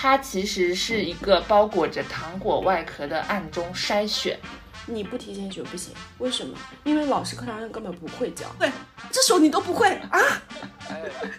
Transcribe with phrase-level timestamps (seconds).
[0.00, 4.38] 它其实是一个包裹着糖果外壳的暗中筛选。
[4.86, 6.56] 你不提前学不行，为什么？
[6.84, 8.46] 因为老师课堂上根本不会教。
[8.60, 8.70] 对，
[9.10, 10.20] 这首你都不会啊？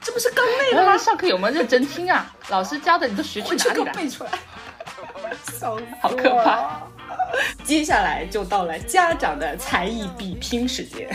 [0.01, 0.97] 这不是刚背的吗？
[0.97, 2.35] 上课有没有认真听啊？
[2.49, 3.93] 老师教的你都学去哪里了？
[3.93, 4.31] 背出来，
[5.57, 6.81] 笑死好可怕！
[7.63, 11.09] 接下来就到了家长的才艺比拼时间。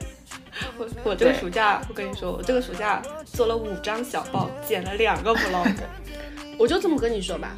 [0.76, 5.74] 我我这个暑假，我跟你说，我这个暑假做了五张小报，剪了两个 vlog。
[6.58, 7.54] 我就这么跟你说吧，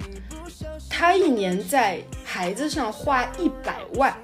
[0.90, 4.16] 他一年在孩子上花一百万，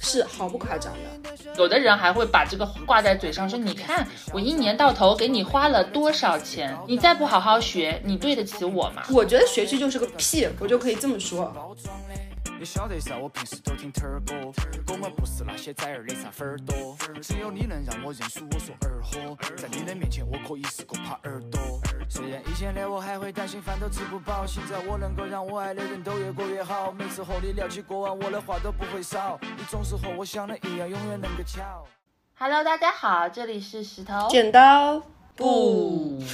[0.00, 1.34] 是毫不夸张的。
[1.56, 9.02] 有的人还会把这个挂在嘴上，说你看我一年到头给你花了多少钱，你再不好好学，你对得起我吗？
[9.10, 11.76] 我觉得学区就是个屁，我就可以这么说。
[12.58, 14.34] 你晓得噻，我平时都听特儿歌，
[14.88, 21.60] 我们不是那些崽儿的啥粉儿多，只有你能让我认输，我说儿货，在你的面前我可以是个耙耳朵。
[22.08, 26.90] 虽然以前的我还会担心饭都吃不饱，现在我能够让我爱的人都越过越好。
[26.90, 31.86] 每次和你聊起过往，我的话都不会少，你总是和我想的一样，永远能够巧。
[32.38, 35.02] Hello，大家好，这里是石头剪刀
[35.36, 36.18] 布。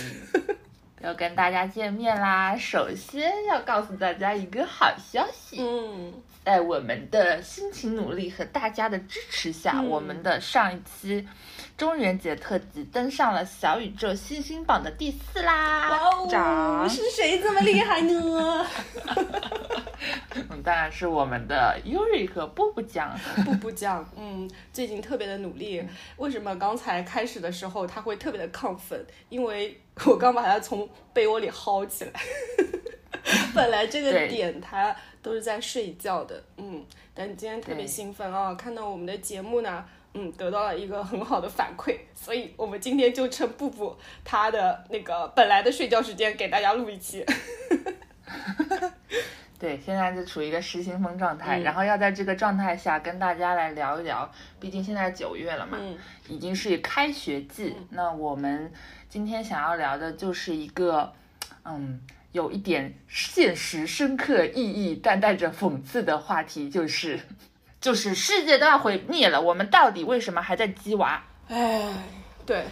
[1.02, 2.56] 要跟大家见面啦！
[2.56, 6.12] 首先要告诉大家一个好消息，嗯，
[6.44, 11.26] 在我们的辛勤努力和大家的支持下，我们的上一期
[11.76, 15.90] 中元节特辑登上了小宇宙星星榜的第四啦！
[15.90, 18.64] 哇哦，是谁这么厉害呢？
[20.50, 25.84] 嗯，当然是我们的 Yuri 和布布酱， 布布酱，嗯，最近特别的努力。
[26.16, 29.04] 为什么刚才开始的时候他会特别的亢奋？
[29.28, 32.12] 因为 我刚把他从被窝里薅起来，
[33.54, 47.24] 本来这个点他都是在睡觉的，嗯，但今天特别兴奋啊，看到我们的节目呢，嗯，得到了一个很好的反馈，所以我们今天就趁布布他的那个本来的睡觉时间给大家录一期。
[49.58, 55.78] 对，现在就处于一个失心疯状态，然后要在这个状态下跟大家来聊一聊，毕竟现在九月了嘛，
[56.28, 57.76] 已经是开学季。
[57.90, 58.72] 那我们
[59.12, 61.12] 今天想要聊的就是一个，
[61.66, 62.00] 嗯，
[62.32, 67.20] 有一点现实深刻意义，但带着讽刺的话题，就是，
[67.78, 71.22] 就是世界都要毁灭了，我们到底为什么还在鸡娃？
[71.48, 71.92] 哎，
[72.46, 72.64] 对，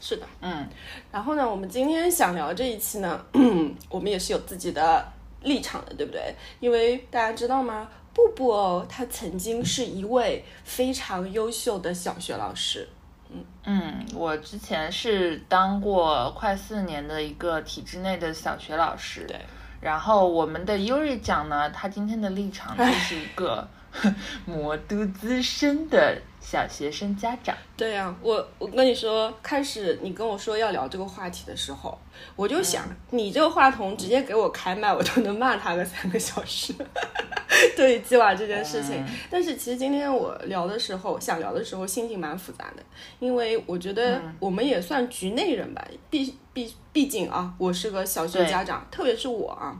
[0.00, 0.68] 是的，嗯。
[1.10, 3.26] 然后呢，我们今天想聊这一期呢，
[3.90, 5.12] 我们也是有自己的。
[5.42, 6.32] 立场的，对不对？
[6.60, 7.88] 因为大家知道吗？
[8.14, 12.88] 布布哦，他曾经是一位非常优秀的小学老师。
[13.32, 19.24] 嗯嗯，我之前是当过快四年的一个体制内的小学老师。
[19.26, 19.40] 对。
[19.80, 23.66] 然后我们的优瑞讲呢，他今天的立场就是一个
[24.46, 26.20] 魔都资深的。
[26.42, 31.96] 小学生家长，对呀，我我跟你说，开始你跟我说要聊这个话题的时候，
[32.36, 36.74] 我就想，你这个话筒直接给我开麦，我都能骂他个三个小时。
[37.76, 42.82] 对鸡娃这件事情，但是其实今天我聊的时候，想聊的时候，心情蛮复杂的，
[43.20, 49.78] 因为我觉得我们也算局内人吧，毕毕毕竟啊，我是个小学家长，特别是我啊。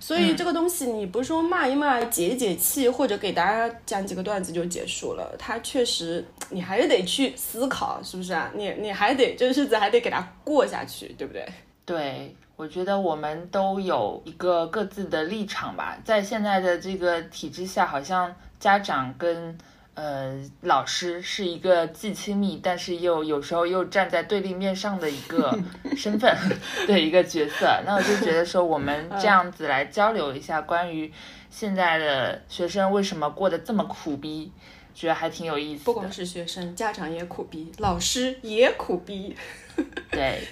[0.00, 5.32] 所以这个东西，你不是说骂一骂解一解气，或者给大家讲几个段子就结束了。
[5.38, 8.50] 它确实，你还是得去思考，是不是啊？
[8.54, 11.46] 你你还得这日子还得给它过下去，对不对？
[11.84, 15.96] 对，我觉得我们都有一个各自的立场吧。
[16.04, 19.56] 在现在的这个体制下，好像家长跟。
[19.94, 25.58] 呃，老师是一个既亲密，但是又有时候又站在对立面上的一个
[25.96, 26.34] 身份
[26.86, 27.66] 的一个角色。
[27.84, 31.12] 那我就觉得说，我们这样子来交流一下，关于
[31.50, 34.50] 现在的学生为什么过得这么苦逼，
[34.94, 35.84] 觉得还挺有意思。
[35.84, 39.36] 不光是学生，家长也苦逼，老师也苦逼。
[40.10, 40.46] 对，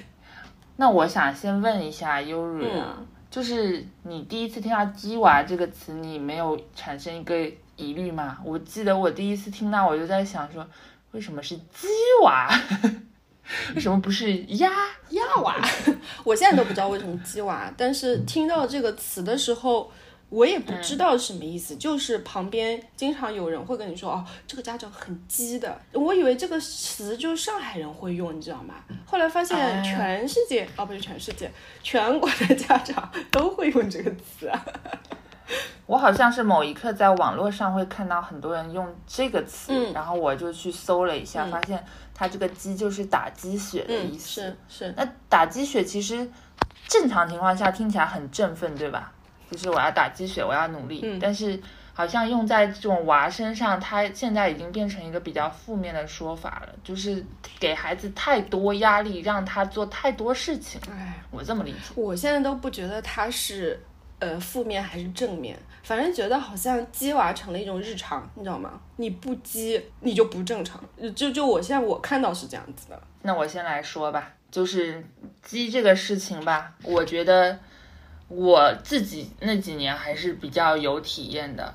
[0.76, 2.99] 那我想先问一下优瑞啊，
[3.31, 7.34] 就是你第一次听到“鸡娃”这个词，你没有产生一个？
[7.78, 8.38] 疑虑吗？
[8.44, 10.68] 我记得我第一次听到，我就在想说，
[11.12, 11.88] 为什么是鸡
[12.24, 12.50] 娃？
[13.74, 14.70] 为什么不是鸭
[15.08, 15.56] 鸭娃？
[16.22, 19.90] 我现在都不知道为什么鸡娃，但是听到这个词的时候，
[20.28, 21.75] 我也不知道什么意思。
[21.76, 25.81] 就是旁边经常有人会跟你说，哦，这个家长很鸡的。
[25.92, 28.74] 我以为这个词就是上海人会用，你知道吗？
[29.06, 31.50] 后来发现全世界，哦，不是全世界，
[31.82, 34.62] 全国的家长都会用这个词啊。
[35.86, 41.82] 我好像是某一刻在网络上会看到很多人用这个词，然后我就去搜了一下，发现
[42.14, 44.42] 它这个“鸡”就是打鸡血的意思。
[44.42, 44.94] 是是。
[44.96, 46.28] 那打鸡血其实
[46.86, 49.12] 正常情况下听起来很振奋，对吧？
[49.50, 51.18] 就是我要打鸡血，我要努力。
[51.18, 51.58] 但是
[51.94, 57.24] 好像用在这种娃身上，它现在已经变成一个比较负面的说法了，就是
[57.58, 60.78] 给孩子太多压力，让他做太多事情。
[60.90, 61.78] 哎，我这么理解。
[61.94, 63.82] 我现在都不觉得他是
[64.19, 68.81] 呃负面还是正面，反正觉得好像鸡娃成了一种日常，你知道吗？
[68.97, 70.82] 你不鸡你就不正常，
[71.15, 73.00] 就就我现在我看到是这样子的。
[73.23, 75.05] 那我先来说吧，就是
[75.43, 77.59] 鸡这个事情吧，我觉得
[78.29, 81.75] 我自己那几年还是比较有体验的。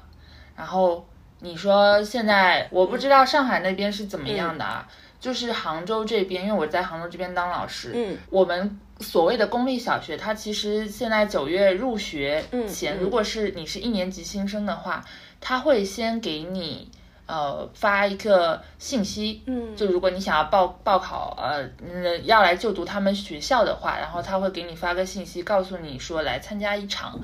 [0.56, 1.08] 然后
[1.40, 4.88] 你说现在我不知道上海那边是怎么样的啊？
[5.24, 15.02] 就是杭州这边，因为我在杭州这边当老师，嗯，我们所谓的公立小学，它其实现在九月入学前，嗯如果是你是一年级新生的话，
[15.40, 16.92] 他会先给你
[17.26, 27.18] 呃发一个信息，嗯就如果你想要报报考呃嗯要来就读他们学校的话，然后他会给你发个信息，告诉你说来参加一场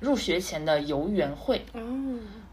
[0.00, 1.62] 入学前的游园会。
[1.74, 1.80] 哦，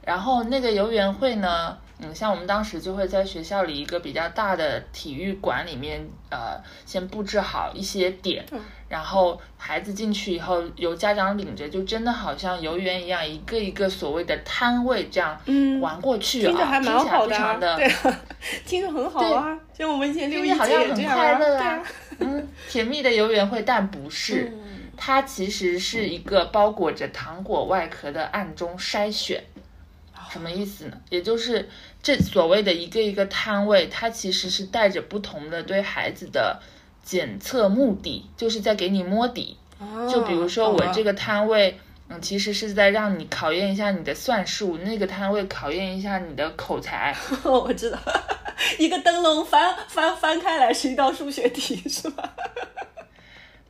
[0.04, 18.20] 然后那个游园会呢，嗯，像我们当时就会在学校里一个比较大的体育馆里面，呃，先布置好一些点，嗯然后孩子进去以后，由家长领着，就真的好像游园一样，一个一个所谓的摊位这样嗯玩过去啊，听着还蛮听起来好的、啊，非常的对啊，
[18.66, 19.60] 听着很好啊。
[19.78, 21.84] 像我们以前六一好像很快乐啊啊，
[22.20, 24.52] 嗯，甜蜜的游园会，但不是。
[24.54, 24.66] 嗯
[25.02, 29.42] 它其实是一个包裹着糖果外壳的暗中筛选，
[30.32, 30.98] 什么意思呢？
[31.10, 31.68] 也就是
[32.02, 36.60] 这所谓的一个一个摊位，它其实是带着不同的对孩子的
[37.04, 39.58] 检测目的，就是在给你摸底。
[40.12, 41.80] 就比如说我这个，摊位，
[42.10, 47.16] 嗯，其实是在让你考验一下你的算术；那个摊位考验一下你的口才。
[47.44, 47.98] 我知道，
[48.78, 52.30] 一个灯笼翻翻翻开来是一道数学题，是吧？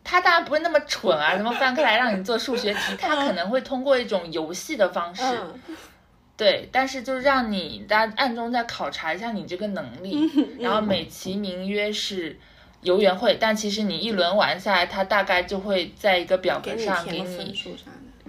[0.04, 2.80] 他当然不会那么蠢啊，怎么翻开来让你做数学题？
[2.98, 5.22] 他可能会通过一种游戏的方式。
[6.40, 10.18] 嗯，对，但是就让你大家暗中再考察一下你这个能力，
[10.58, 12.40] 然后美其名曰是
[12.82, 17.54] 游园会，但其实你一轮玩下来，他大概就会在一个表格上给你。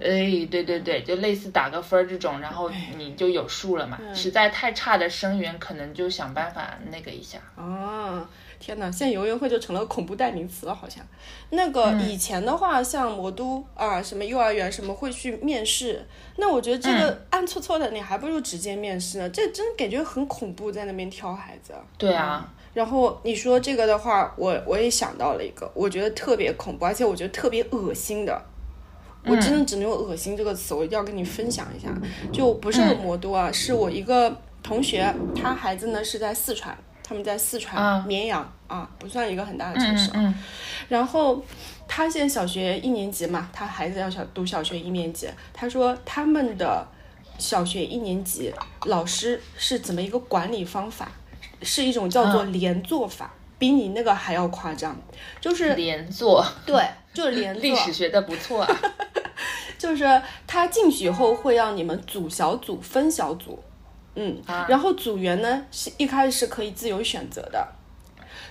[0.03, 3.99] 哎，对对对，就类似打个分儿这种，然后你就有数了嘛。
[4.15, 7.37] 实在太差的生源，可能就想办法那个一下。
[7.55, 8.27] 啊，
[8.61, 8.85] 天哪！
[8.91, 11.03] 现在游园会就成了恐怖代名词了，好像。
[11.49, 16.05] 那个以前的话，像魔都啊，什么幼儿园什么会去面试，
[16.37, 19.27] 那我觉得这个暗搓搓的，你还不如直接面试呢。
[19.31, 21.73] 这真感觉很恐怖，在那边挑孩子。
[21.97, 28.41] 对啊，然后你说这个的话，我我也想到了一个，我觉得特别恐怖，而且我觉得特别恶心的。
[29.23, 31.89] 我真的只能用“恶心”这个词，我一定要跟你分享一下。
[32.33, 36.75] 就不是魔都啊，是我一个同学，他孩子呢是在四川，
[37.11, 40.09] 他们在四川、啊绵阳啊，不算一个很大的城市。
[40.13, 40.33] 嗯
[40.87, 41.43] 然后
[41.85, 45.27] 他现在小学一年级嘛，他孩子要小读小学一年级。
[45.53, 46.87] 他说他们的
[47.37, 48.53] 小学一年级
[48.85, 51.11] 老师是怎么一个管理方法，
[51.61, 53.29] 是一种叫做连坐法，
[53.59, 54.97] 比你那个还要夸张，
[55.41, 56.81] 就是嗯，连坐，对，
[57.13, 57.59] 就是连坐。
[57.61, 58.81] 历史学的不错啊。
[59.77, 63.61] 就是他进去以后会让你们组小组、分小组，
[64.15, 64.65] 嗯，啊。
[64.69, 67.67] 然后组员呢是一开始是可以自由选择的，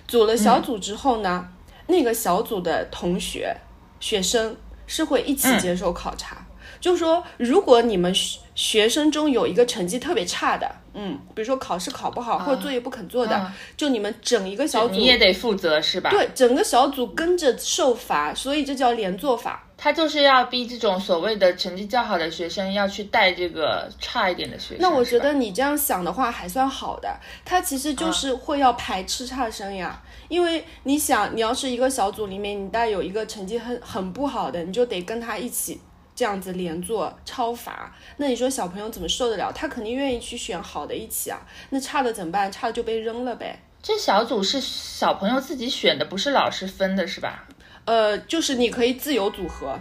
[0.08, 1.48] 组了小组之后呢，
[1.86, 3.56] 那个小组的同学、
[3.98, 6.46] 学生是会一起接受考察。
[6.80, 16.10] 就说，如果你们学学生中有一个成绩特别差的，嗯，比如说考试考不好、或者作业不肯做的，啊就你们整一个小组，你也得负责是吧？
[16.10, 19.66] 对整个小组跟着受罚，所以这叫连坐法。
[19.82, 24.76] 他就是要逼这种所谓的成绩较好的学生要去带这个差一点的学生。
[24.80, 27.08] 那我觉得你这样想的话还算好的，
[27.46, 30.02] 他其实就是会要排斥差生呀。
[30.28, 35.80] 因为你想，你要是一个小组里面，你带有一个成绩很很不好的，你就得跟他一起
[36.20, 37.90] 这样子连坐超罚。
[38.18, 39.50] 那你说小朋友怎么受得了？
[39.54, 41.40] 他肯定愿意去选好的一起啊。
[41.70, 42.52] 那差的怎么办？
[42.52, 43.58] 差的就被扔了呗。
[43.82, 47.48] 这小组是小朋友自己选的，不是老师分的，是吧？
[47.86, 49.78] 呃，就是你可以自由组合，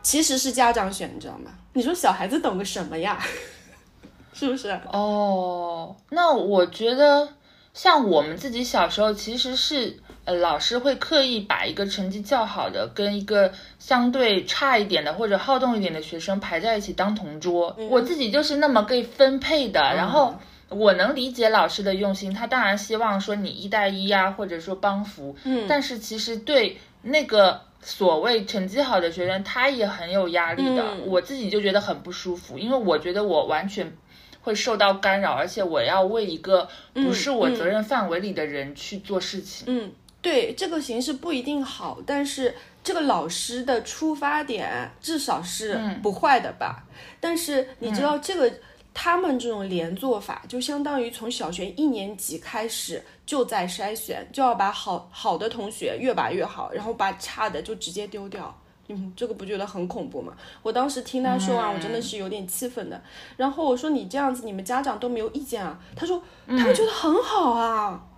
[0.00, 1.50] 其实是家长选，你知道吗？
[1.74, 3.22] 你说小孩子懂个什么呀？
[4.32, 4.70] 是不是？
[4.90, 7.28] 哦，那我觉得
[7.74, 17.76] 像我们自己小时候，其实是呃老师会刻意把一个成绩较好的跟一个相对差一点的或者好动一点的学生排在一起当同桌。
[17.90, 20.34] 我自己就是那么被分配的，然后。
[20.74, 25.36] 我能理解老师的用心，他当然希望说你一带一呀、或者说帮扶。
[25.44, 30.82] 嗯，但是其实对那个所谓成绩好的学生，他也很有压力的。
[30.82, 33.92] 嗯我自己就觉得很不舒服，因为我觉得我完全
[34.40, 39.66] 会受到干扰，而且我要为一个不是我责任范围里的人去做事情。
[39.68, 46.84] 嗯，对，这个形式不一定好，但是这个老师的出发点至少是不坏的吧？
[47.20, 48.50] 但是你知道这个。
[48.94, 58.54] 他们这种连做法，就相当于从小学一年级开始就在筛选，就要把好好的同学越拔越好，然后把差的就直接丢掉。
[58.88, 60.34] 嗯，这个不觉得很恐怖吗？
[60.62, 63.02] 我当时听他说完，我真的是有点气愤的。
[63.38, 65.80] 然后我说你这样子，你们家长都没有意见啊？
[65.96, 68.08] 他说他们觉得很好啊。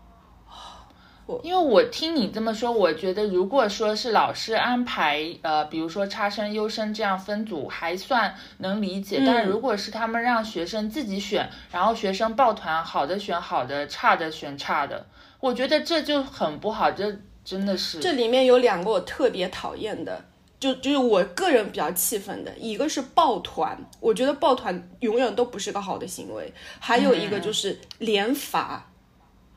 [1.43, 9.23] 因为我听你这么说，我觉得如果说是老师安排，呃，比如说差生、优生这样分组，还算能理解。
[9.25, 15.07] 但如果是他们让学生自己选，然后学生抱团，好的选好的，差的选差的，
[15.41, 16.91] 我觉得这就很不好。
[16.91, 18.01] 这真的是。
[18.01, 20.23] 这里面有两个我特别讨厌的，
[20.61, 26.53] 就就是我个人比较气愤的，一个是抱团，我觉得抱团永远都不是个好的行为。
[26.79, 28.91] 还有一个就是连罚。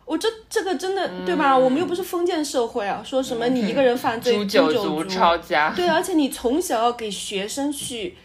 [0.08, 1.56] 我这这个真的对吧？
[1.56, 5.74] 我们又不是封建社会啊，说什么你一个人犯罪，诛九族抄家。
[5.76, 8.16] 对，而且你从小要给学生去，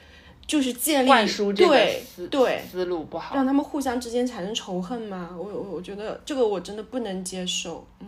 [0.46, 5.30] 就是建立灌输这个思对思路不好，让他们互相之间产生仇恨嘛？
[5.36, 7.84] 我我我觉得这个我真的不能接受。
[7.98, 8.06] 嗯，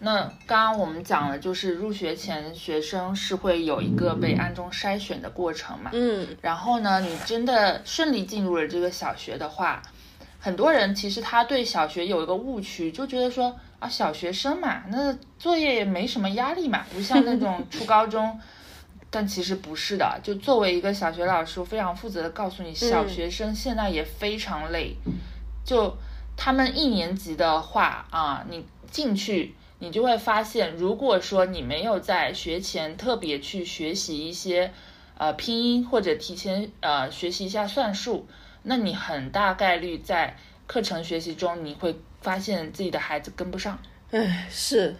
[0.00, 5.90] 那刚刚我们讲了，就是入学前学生是会有一个被暗中筛选的过程嘛。
[5.92, 9.80] 嗯，然后呢，你真的顺利进入了这个小学的话。
[10.44, 18.38] 很多人其实他对小学有一个误区，就觉得说啊，小学生嘛，那作业也没什么压力嘛，不像那种初高中。
[19.10, 24.94] 但其实不是的，就作为一个小学老师，我非常负责的告诉你，小学生现在也非常累。
[25.64, 25.96] 就
[26.36, 34.74] 他们一年级的话啊，你进去你就会发现，如果说你没有在学前特别去学习一些
[35.16, 38.26] 呃拼音，或者提前呃学习一下算术。
[38.64, 43.78] 那你很大概率在课程学习中，你会发现自己的孩子跟不上。
[44.10, 44.96] 唉，是，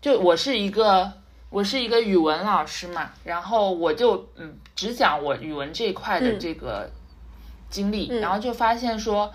[0.00, 1.12] 就我是一个
[1.48, 6.90] 我是一个语文老师嘛，然后我就嗯只讲我语文这一块的这个
[7.68, 9.32] 经历，然后就发现说，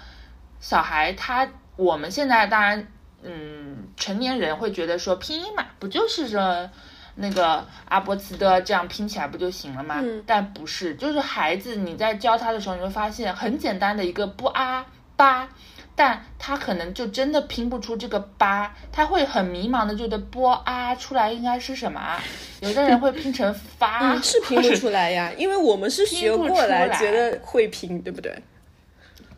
[0.60, 2.88] 小孩他我们现在当然
[3.24, 6.70] 嗯成年人会觉得说拼音嘛，不就是说。
[7.16, 10.04] 那个阿波茨的这样拼起来不就行了吗？
[10.26, 15.48] 但不是，就是孩子你在教他的时候，你会发现很简单的一个不啊八，
[15.96, 22.22] 但他可能就真的拼不出这个八，他会很迷茫的觉得波啊出来应该是什么啊？
[22.60, 28.38] 有的人会拼成发， 是拼不出来呀， 因为我们是学过来，觉得会拼，对不对？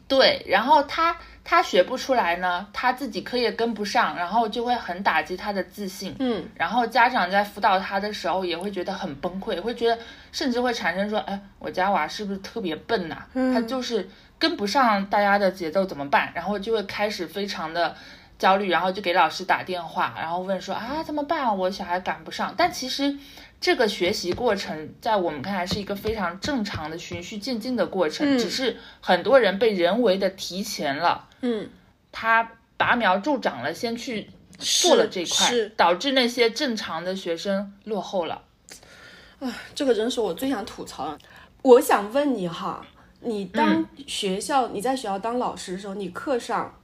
[0.08, 1.16] 对，然后他。
[1.50, 6.14] 他学不出来呢，他自己课业跟不上，然后就会很打击他的自信。
[6.20, 9.98] 嗯，然后家长在辅导他的时候也会觉得很崩溃，会觉得
[10.34, 13.24] 甚至会产生说，哎，我家娃是不是特别笨呐？
[13.34, 16.30] 他就是跟不上大家的节奏怎么办？
[16.36, 17.96] 然后就会开始非常的
[18.38, 21.58] 焦虑，然后就给老师打电话，然后问说啊怎么办？
[21.58, 22.54] 我小孩赶不上。
[22.58, 23.18] 但其实。
[23.60, 31.68] 这个学习过程在我们看来是一个非常正常的循序渐进的过程，只是很多人被人为的提前了，嗯，
[32.12, 38.44] 他拔苗助长了，先去做了这块，导致那些正常的学生落后了。
[39.40, 41.20] 啊，这个真是我最想吐槽的。
[41.64, 42.86] 我想问你哈，
[43.22, 46.80] 你当学校你在学校当老师的时候，你课上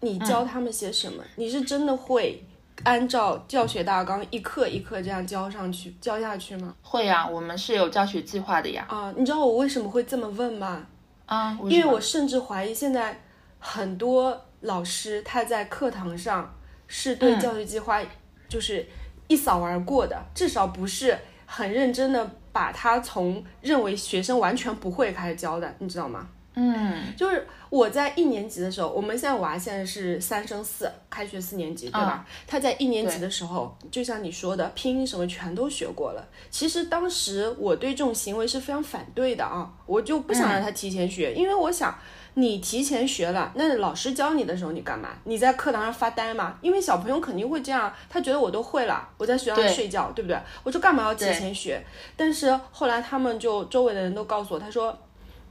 [0.00, 1.24] 你教他们些什么？
[1.36, 2.44] 你是真的会？
[2.84, 6.74] 按照教学大纲一课一课这样教上去教下去吗？
[6.82, 8.86] 会呀，我们是有教学计划的呀。
[8.88, 10.86] 啊，你知道我为什么会这么问吗？
[11.26, 13.20] 啊，因为我甚至怀疑现在
[13.58, 16.52] 很多老师他在课堂上
[16.86, 18.00] 是对教学计划
[18.48, 18.86] 就是
[19.28, 26.28] 一扫而过的，至少不是很认真的把他从认为学生完全不会开始教的，你知道吗？
[26.54, 32.26] 嗯，就是我在一年级的时候，我们现在娃现在是三升四，开学四年级，对吧？
[32.46, 36.28] 他在一年级的时候，就像你说的，拼音什么全都学过了。
[36.50, 41.96] 其实当时我对这种行为是非常反对的啊，我就不想让他提前学，因为我想
[42.34, 45.10] 你提前学了，那老师教你的时候你干嘛？
[45.22, 46.58] 你在课堂上发呆吗？
[46.60, 50.36] 因为小朋友肯定会这样，他觉得我都会了，我在学校睡觉，对不对？
[50.64, 51.80] 我说干嘛要提前学？
[52.16, 54.98] 但是后来他们就周围的人都告诉我，他说。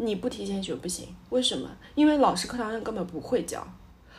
[0.02, 1.70] 你不提前学不行，为什么？
[1.94, 3.66] 因为老师课堂上根本不会教。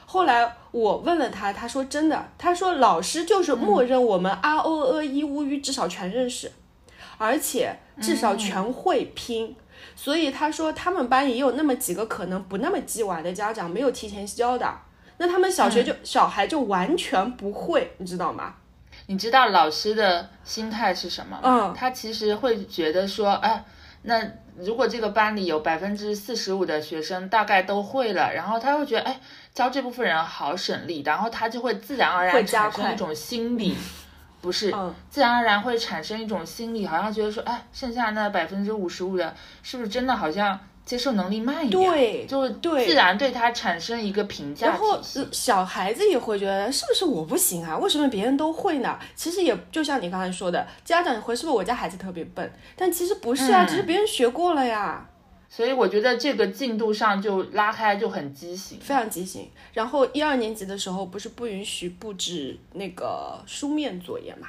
[0.05, 6.53] 后来我问了他，他说真的，他说老师就是默认我们 r o e i u 语至少全认识，
[7.17, 9.57] 而且至少全会拼。
[9.97, 14.71] 所以他说他们班也有那么几个可能不那么鸡娃的家长没有提前教的，
[15.17, 18.57] 那他们小学就小孩就完全不会，你知道吗？
[19.07, 21.41] 你知道老师的心态是什么吗？
[21.43, 23.65] 嗯，他其实会觉得说，哎，
[24.03, 24.21] 那。
[24.65, 29.21] 如果这个班里有百分之四十五的学生大概都会了，然后他会觉得，哎，
[29.55, 33.77] 教这部分人好省力，然后他就会自然而然产生一种心理，
[34.41, 34.95] 不是，嗯。
[35.09, 41.91] 自然而然会产生一种心理，好像觉得说，哎，剩下那百分之五十五的，是不是真的好像接受能力慢一点？
[41.91, 44.99] 对就对自然对他产生一个评价然后
[45.31, 47.79] 小孩子也会觉得是不是我不行啊？
[47.79, 48.99] 为什么别人都会呢？
[49.15, 52.53] 其实也就像你刚才说的，家长也会是不是我家孩子特别笨？
[52.77, 55.09] 但其实不是啊，嗯只是别人学过了呀，
[55.49, 58.79] 所以我觉得这个进度上就拉开就很畸形。
[58.81, 59.49] 非常畸形。
[59.73, 64.49] 然后一二年级的时候不是不允许布置那个书面作业嘛？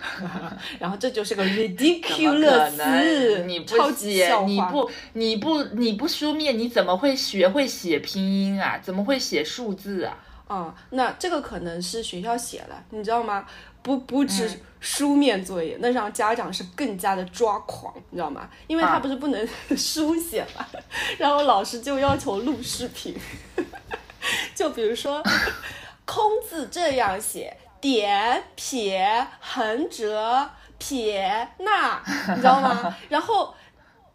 [0.78, 4.24] 然后这就是个 ridiculous，你不超级。
[4.46, 8.78] 你不你不你不书面，你怎么会学会写拼音啊？
[8.82, 10.16] 怎么会写数字啊？
[10.48, 13.44] 啊、那这个可能是学校写了，你知道吗？
[13.82, 18.48] 不不止嗯书面作业，那让家长是更加的抓狂，你知道吗？
[18.66, 20.66] 因为他啊不是不能 书写嘛，
[21.18, 23.14] 然后老师就要求录视频，
[24.54, 25.22] 就比如说
[26.06, 32.00] 空字这样写，点撇横折撇捺，
[32.34, 32.96] 你知道吗？
[33.08, 33.54] 然后。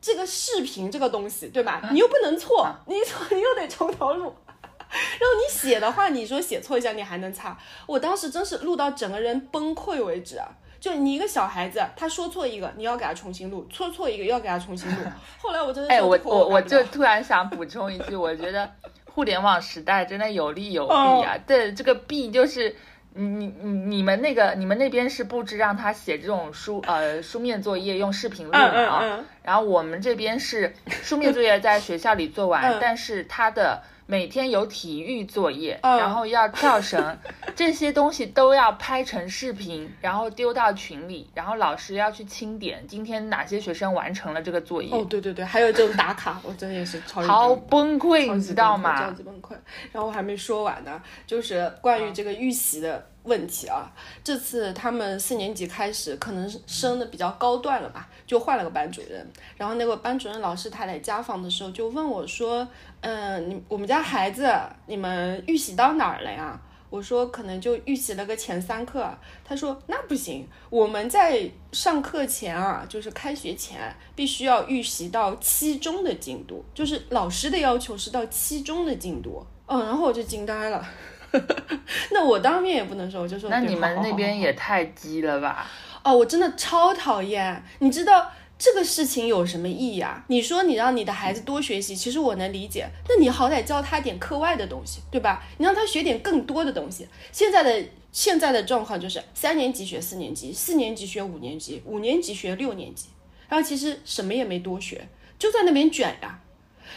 [0.06, 1.82] 这个视频这个东西，对吧？
[1.94, 4.60] 你又不能错，你错你又得从头录， 然
[4.92, 10.46] 后你写的话，你说写错一下你还能擦，我当时真是录到整个人崩溃为止啊！
[10.78, 14.98] 就你一个小孩子，他说错一个，你要给他重新录；说错一个，又要给他重新录。
[15.42, 18.70] 后来我真的哎，我我我就突然想补充一句，我觉得
[19.06, 21.38] 互联网时代真的有利有弊哦啊。
[21.48, 22.76] 对，这个弊就是。
[23.16, 32.78] 你你你你们那个你们那边是布置让他写这种书呃书面作业用视频录嗯的啊，然后我们这边是书面作业在学校里做完，嗯。
[32.82, 37.18] 但是他的每天有体育作业，嗯然后要跳绳，
[37.56, 49.12] 这些东西都要拍成视频，然后丢到群里，然后老师要去清点今天哪些学生完成了这个作业，哦对对对，还有这种打卡， 我真的也是超崩崩溃，你知道崩溃超？
[49.12, 49.52] 级崩溃。
[49.92, 53.92] 然后我还没说完呢，就是关嗯于这个预习的问题啊。
[54.24, 59.26] 这次他们四年级开始，可能升的比较高段了吧，就换了个班主任。
[59.58, 62.68] 然后那个班主任老师他来家访的时候就问我说
[63.02, 64.52] ：“嗯、你我们家孩子
[64.86, 69.12] 你们预习到哪儿了呀？”我说可能就预习了个前三课，
[69.44, 79.44] 他说那不行，我们在上课前啊，就是开学前必须要预习到期中的进度，就是老师的要求是到期中的进度。
[79.66, 80.86] 嗯，然后我就惊呆了。
[82.12, 85.68] 那我当面也不能说，我就说那你们那边也太鸡了吧？
[86.04, 87.64] 哦，我真的超讨厌。
[87.80, 90.24] 你知道这个事情有什么意义啊？
[90.28, 92.88] 你说你让你的孩子多学习，其实我能理解。
[93.08, 95.44] 那你好歹教他点课外的东西，对吧？
[95.58, 97.08] 你让他学点更多的东西。
[97.32, 103.08] 现在的现在的状况就是三年级学四年级，四年级学五年级，五年级学六年级，
[103.50, 105.08] 然后其实什么也没多学，
[105.40, 106.40] 就在那边卷呀。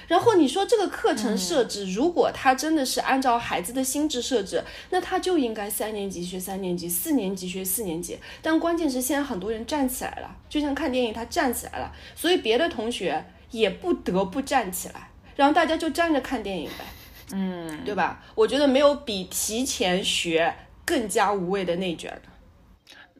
[0.08, 8.18] 然后你说这个课程设置，如果他真的是按照孩子的心智设置，那他就应该三年级学三年级，四年级学四年级。
[8.42, 16.84] 但关键是现在很多人站起来了，就像看电影，他站起来了，所以别的同学也不得不站起来，然后大家就站着看电影呗，
[17.32, 18.22] 嗯，对吧？
[18.34, 22.35] 我觉得没有比提前学更加无谓的内卷的。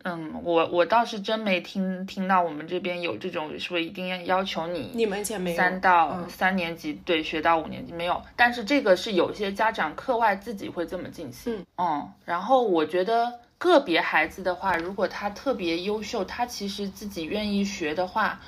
[0.08, 11.66] 嗯，我我倒是真没听听到我们这边有这种说一定要要求你你们以前没有三到嗯三年级，对，学到五年级没有，但是这个是有些家长课外自己会这么进行。
[11.76, 18.38] 嗯然后我觉得个别孩子的话，如果他特别优秀，他其实自己愿意学的话，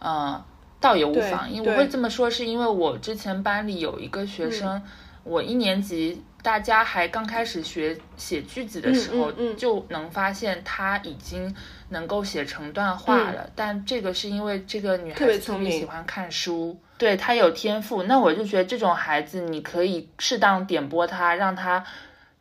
[0.00, 0.44] 呃，
[0.80, 1.50] 倒也无妨。
[1.50, 4.82] 因为我会这么说，是因为我之前班里有一个学生，嗯
[5.24, 6.22] 我一年级。
[6.46, 11.52] 大家还刚开始学写句子的时候，就能发现他已经
[11.88, 13.50] 能够写成段话了。
[13.56, 18.04] 但这个是因为这个女孩嗯特别子特聪明别喜欢看书，对她有天赋。
[18.04, 21.84] 那我就觉得这种孩子，你可以适当点拨她，让她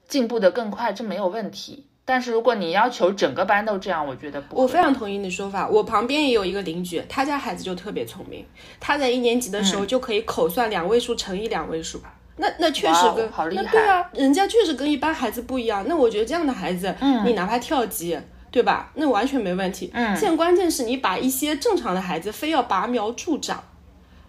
[0.07, 1.87] 进步的更快，这没有问题。
[2.05, 4.61] 但是如果你要求整个班都这样，我觉得不。
[4.61, 5.67] 我非常同意你的说法。
[5.67, 8.45] 我旁边也有一个邻居，他家孩子就特别聪明，
[8.79, 11.99] 他在一年级的时嗯候就可以口算两位数乘以两位数。
[12.37, 15.85] 那那确实跟那对啊，人家确实跟一般孩子不一样。
[15.87, 18.19] 那我觉得这样的孩子，嗯你哪怕跳级，
[18.51, 18.91] 对吧？
[18.95, 19.89] 那完全没问题。
[19.93, 23.63] 嗯现在关键是你把一些正常的孩子非要拔苗助长，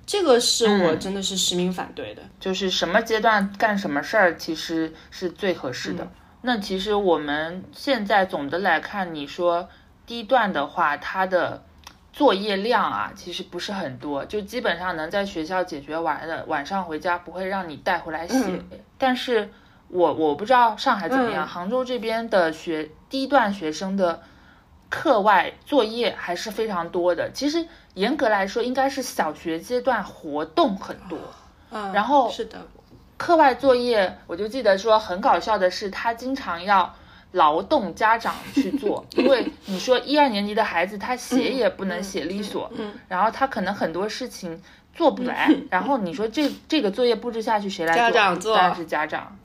[0.07, 2.23] 这个是我嗯真的是实名反对的。
[2.39, 6.07] 就是什么阶段干什么事儿，其实是最合适的。
[6.43, 9.69] 那其实我们现在总的来看，你说
[10.07, 11.65] 低段的话，它的
[12.17, 18.65] 作业量啊，其实不是很多，就基本上能在学校解决完的，晚上回家不会让你带回来写。
[18.97, 19.51] 但是
[19.89, 24.23] 我我不知道上海怎么样，嗯杭州这边的学低段学生的
[24.89, 27.31] 课外作业还是非常多的。
[27.33, 31.19] 其实严格来说，应该是小学阶段活动很多。
[31.71, 32.67] 嗯，然后是的，
[33.19, 36.95] 课外作业，我就记得说很搞笑的是，他经常要
[37.33, 44.61] 劳动家长去做， 因为你说一二年级的孩子他写也不能写利索，嗯然后他可能很多事情
[44.95, 48.03] 做不来，然后你说这这个作业布置下去谁来做？
[48.03, 49.37] 家长做当然是家长。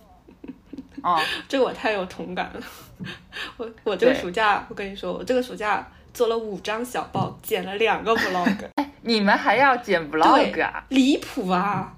[1.01, 2.61] 啊、这个我太有同感了。
[3.57, 10.85] 我我这个暑假，我跟你说，我这个暑假做了五张小报，剪了两个 vlog，哎你们还要剪 vlog 啊？
[10.89, 11.91] 离谱啊！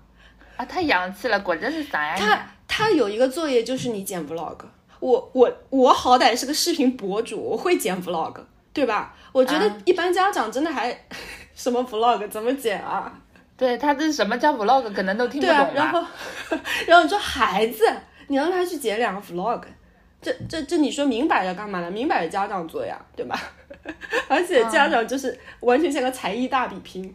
[0.55, 2.15] 啊，太洋气了，果真是啥呀？
[2.17, 4.55] 他他有一个作业就是你剪 vlog，
[5.03, 8.33] 我我我好歹是个视频博主，我会剪 vlog，
[8.71, 9.13] 对吧？
[9.33, 10.97] 我觉得啊一般家长真的还
[11.53, 13.11] 什么 vlog 怎么剪啊？
[13.57, 16.01] 对他这什么叫 vlog，可能都听不对啊懂，然后
[16.87, 17.85] 然后你说孩子，
[18.27, 19.61] 你让他去剪两个 vlog，
[20.21, 21.91] 这这这你说明摆着干嘛呢？
[21.91, 23.37] 明摆着家长做呀，对吧？
[24.29, 27.13] 而且家长就是完全像个才艺大比拼，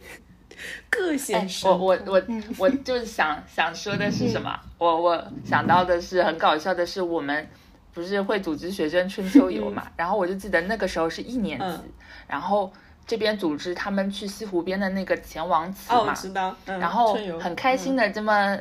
[0.91, 2.13] 各哎显，神我通。
[2.13, 4.55] 我我我就是想想说的是什么？
[4.77, 7.49] 我我想到的是很搞笑的是，我们
[7.93, 9.89] 不是会组织学生春秋游嘛？
[9.97, 11.85] 然后我就记得那个时候是一年级，嗯。
[12.27, 12.73] 然后
[13.07, 18.59] 这边组织他们去西湖边的那个钱王祠嘛，知道，嗯、然后很开心的这么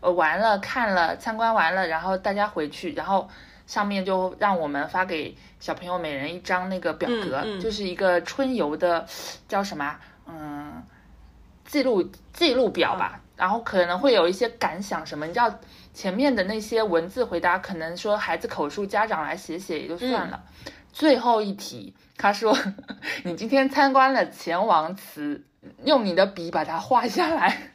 [0.00, 3.28] 呃玩了看了参观完了，然后大家回去，然后
[3.66, 9.06] 上面就让我们发给小朋友每人一张那个表格，就是一个春游的
[9.48, 10.82] 叫什么啊嗯
[11.64, 15.52] 记录记录表吧，然后可能会有一些感想什么，你知道
[15.96, 20.44] 前面的那些文字回答，可能说孩子口述，家长来写写也就算了。
[20.92, 22.54] 最后一题，他说
[23.24, 25.42] ：“你今天参观了钱王祠，
[25.84, 27.70] 用你的笔把它画下来。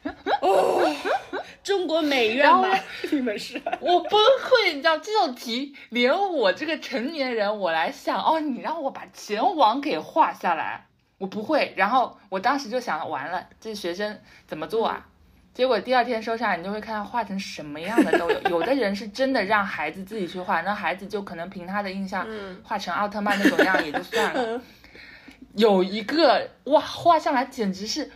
[1.64, 2.68] 中国美院吗，
[3.12, 10.86] 你们是？”我崩溃，你知道这种题，连我这个成年人我来想，哦，你让我把钱王给画下来，
[11.18, 11.74] 我不会。
[11.76, 15.08] 然后我当时就想，完了，这学生怎么做啊？
[15.54, 18.42] 结果第二天收下来，你就会看到画成什么样的都有。
[18.50, 22.26] 有的人是真的让孩子自己去画，那孩子就可能凭他的印象
[22.64, 24.62] 画成奥特曼那种样也就算了。
[25.56, 28.10] 有一个哇，画上来简直是，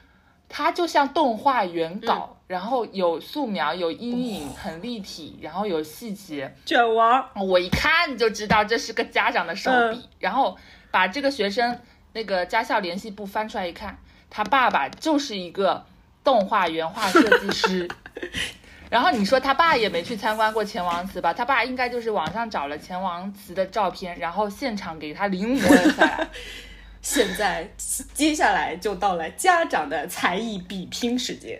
[0.47, 6.55] 它就像动画原稿，然后有素描，有阴影，很立体，然后有细节。
[6.65, 10.57] 卷王，我一看就知道这是个家长的手笔，然后
[10.89, 11.77] 把这个学生
[12.13, 13.97] 那个家校联系簿翻出来一看，
[14.29, 15.85] 他爸爸就是一个
[16.25, 17.87] 动画原画设计师。
[18.89, 21.33] 然后你说他爸也没去参观过钱王祠吧？
[21.33, 26.27] 他爸应该就是网上找了钱王祠的照片，然后现场给他临摹了下来。
[27.01, 27.69] 现在
[28.13, 31.59] 接下来就到了家长的才艺比拼时间。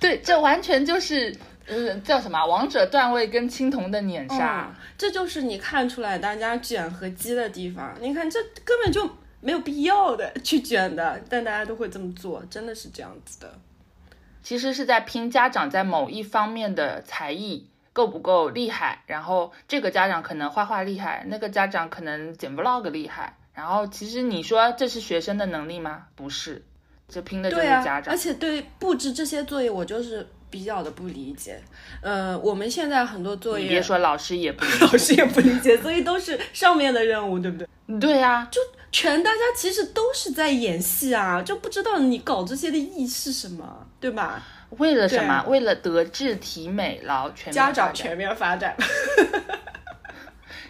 [0.00, 1.36] 对，这完全就是，
[1.66, 2.42] 呃，叫什么？
[2.46, 4.66] 王者段位跟青铜的碾杀。
[4.70, 7.94] 嗯，这就是你看出来大家卷和鸡的地方。
[8.00, 9.10] 你看，这根本就
[9.40, 13.58] 没有必要的去卷的，但大家都会这么做，真的是这样子的。
[14.42, 26.06] 其实是在拼家长在某一方面的才艺够不够厉害，然后这个家长可能画画厉害，那个家长可能剪 vlog 厉害，然后其实你说这是学生的能力吗？
[26.14, 26.64] 不是，
[27.08, 28.14] 这拼的就是家，长。
[28.14, 31.60] 而且对布置这些作业，我就是比较的不理解。
[32.00, 37.66] 呃，我们现在很多作业，你别说老师也不理 老师也不理解，所以都是上面的任务，对不对？
[37.98, 38.60] 对呀、就
[38.92, 44.42] 全大家其实都是在演戏啊，就不知道你搞这些的意义是什么，对吧？
[44.76, 45.42] 为了什么？
[45.48, 48.76] 为了德智体美劳全面家发展长全面发展，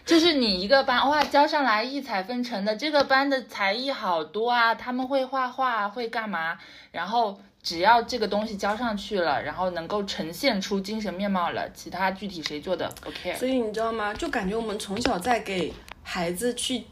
[0.08, 6.56] 就是你一个班哇，交上来异彩纷呈的，这个班的才艺好多啊，他们会画画，会干嘛？
[6.90, 13.36] 然后只要这个东西交上去了，然后能够呈现出精神面貌了，其他具体谁做的不 care。
[13.36, 14.14] 所以你知道吗？
[14.14, 16.84] 就感觉我们从小在给孩子去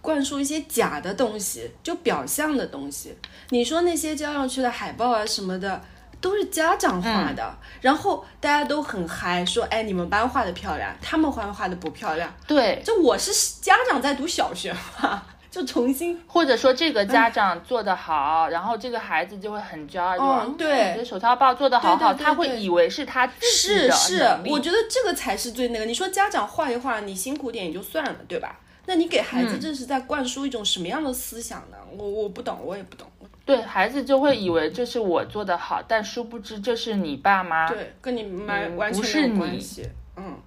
[0.00, 3.16] 灌输一些假的东西，就表象的东西。
[3.50, 5.80] 你说那些交上去的海报啊什么的，
[6.20, 12.32] 都是家长画的，然后大家都很嗨，说哎你们班画的漂亮，他们班画的不漂亮。
[12.46, 23.34] 对，就我是家长在读小学嘛， 就重新或者说这个家长做得好，然后这个孩子就会很骄傲，嗯对我这手抄报做得好好，对对对他会以为是他自
[23.68, 25.84] 己的我觉得这个才是最那个。
[25.84, 28.58] 你说家长画一画，你辛苦点也就算了，对吧？
[28.86, 31.76] 那你给孩子嗯这是在灌输一种什么样的思想呢？
[31.96, 33.06] 我我不懂，我也不懂。
[33.44, 37.66] 对孩子就会以为这是我做的好，但殊不知这是你爸妈。
[37.66, 39.88] 对，跟你完嗯完全没关系。
[40.16, 40.38] 嗯，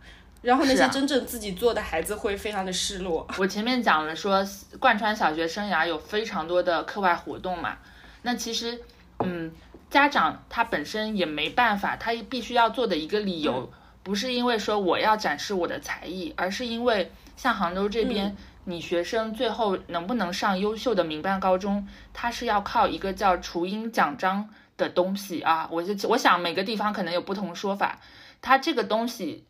[0.41, 3.27] 然后那些真正自己做的孩子会非常的失落。
[3.37, 4.45] 我前面讲了说，
[4.79, 7.77] 贯穿小学生涯有非常多的课外活动嘛。
[8.21, 8.79] 那其实，
[9.19, 9.51] 嗯，
[9.89, 13.69] 家长他本身也没办法，他必须要做的一个理由，
[14.01, 25.67] 不是因为说我要展示我的才艺，而是因为像杭州这边，你学生最后能不能上优秀的民办高中，它是要靠一个叫雏鹰奖章的东西啊。
[25.71, 27.99] 我就我想每个地方可能有不同说法，
[28.41, 29.45] 它这个东西。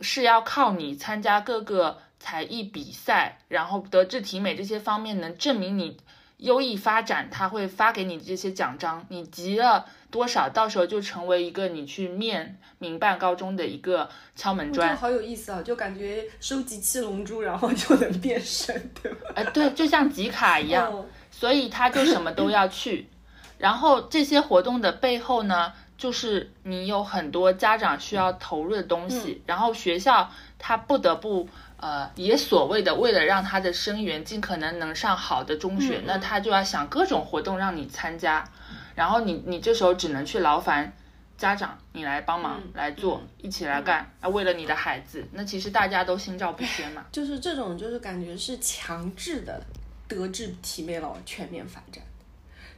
[0.00, 5.96] 是要靠你参加各个才艺比赛，然后德智体美这些方面能证明你
[6.38, 9.04] 优异发展，他会发给你这些奖章。
[9.08, 14.96] 你集了多少，到时候就成为一个你去面民办高中的一个敲门砖。
[14.96, 19.30] 好有意思啊，就感觉收集七龙珠，然后就能变身，对吧？
[19.34, 23.08] 哎，对，就像集卡一样，所以他就什么都要去。
[23.58, 25.72] 然后这些活动的背后呢？
[25.98, 31.48] 就是你有很多家长需要投入的东西，然后学校他不得不
[31.80, 38.44] 呃，也所谓的为了让他的生源尽可能能上好的中学，那他就要想各种活动让你参加，
[38.94, 40.92] 然后你你这时候只能去劳烦
[41.36, 47.04] 家长，你来帮忙来做，一起来干啊，为了你的孩子，那其实大家都心照不宣嘛。
[47.12, 49.62] 就是这种，就是感觉是强制的，
[50.08, 52.02] 德智体美劳全面发展。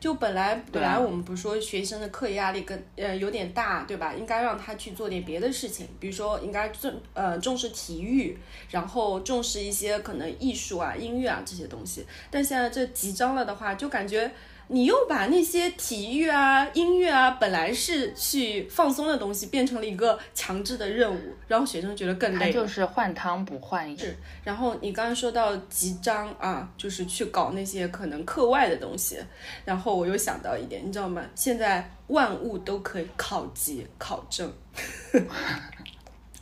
[0.00, 4.12] 就本来本来我们不是说学生的课业压力跟呃有点大，对吧？
[4.14, 8.36] 应该让他去做点别的事情，比如说应该重呃重视体育，
[8.70, 12.04] 然后重视一些可能艺术啊、音乐啊这些东西。
[12.30, 14.32] 但现在这集章了的话，就感觉。
[14.72, 22.52] 你又把那些体育啊、音乐啊，本来是去放松的东西，变成了一个强制的任务，然后学生觉得更累。
[22.52, 23.96] 就是换汤不换药。
[23.96, 24.16] 是。
[24.44, 29.18] 然后你刚刚说到集章啊，就是去搞那些可能课外的东西，
[29.64, 31.20] 然后我又想到一点，你知道吗？
[31.35, 34.52] 现在万物都可以考级考证。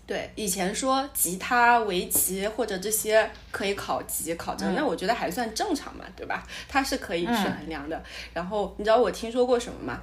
[0.09, 6.49] 对，以前说吉他、围棋或者这些可以考级考证，那我觉得还算正常嘛，对吧？
[6.67, 8.03] 它是可以去衡量的。
[8.33, 10.01] 然后你知道我听说过什么吗？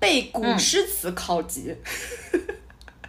[0.00, 1.72] 背古诗词考级。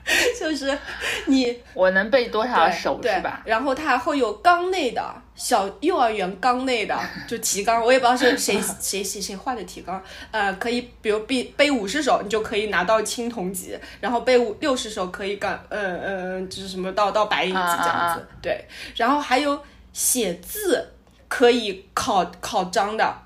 [0.40, 0.78] 就是
[1.26, 3.42] 你，我能背多少首是吧？
[3.46, 5.04] 然后它还会有纲内的
[5.36, 10.02] 小幼儿园纲内的， 就提纲，我也不知道是谁谁谁谁画的提纲。
[10.32, 18.26] 呃，可以，比如背背五十首，你就可以拿到青铜级；然后背五六十首，可以干，呃呃，就是什么到到白银级这样子。
[18.42, 18.66] 对，
[18.96, 20.94] 然后还有写字
[21.28, 23.24] 可以考考章的。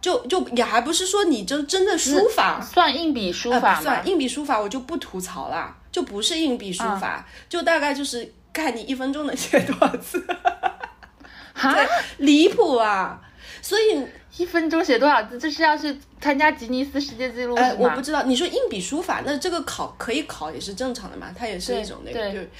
[0.00, 3.80] 就就也还不是说你就真的书法算硬笔书法吗？
[3.80, 10.26] 算硬笔书法，我就不吐槽了，就不是硬笔书法，就大概就是看你一分钟能写多少字，
[11.54, 11.76] 哈，
[12.16, 13.20] 离谱啊！
[13.60, 14.02] 所以
[14.38, 18.22] 一分钟写多少字，这是要去参加吉尼斯世界纪录哎，我不知道。
[18.22, 21.30] 你说硬笔书法，那这个考可以考也是正常的嘛？
[21.36, 22.50] 它也是一种那个，对。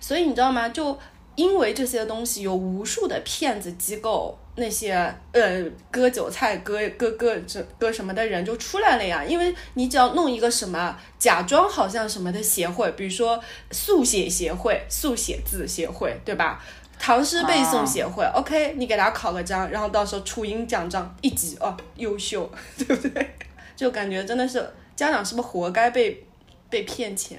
[0.00, 0.68] 所以你知道吗？
[0.68, 0.98] 就
[1.36, 4.36] 因为这些东西，有无数的骗子机构。
[4.56, 4.92] 那些
[5.32, 16.62] 呃割韭菜、割割割这割什么的人就出来了呀，因为你只要弄一个什么假装好像什么的协会，比如说速写协会、速写字协会，对吧？
[16.98, 23.34] 唐诗背诵协会，OK，你给他考个章，然后到时候初音奖章一级哦，优秀， 对不对？
[23.74, 26.26] 就感觉真的是家长是不是活该被
[26.68, 27.38] 被骗钱？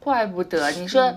[0.00, 1.14] 怪不得你说。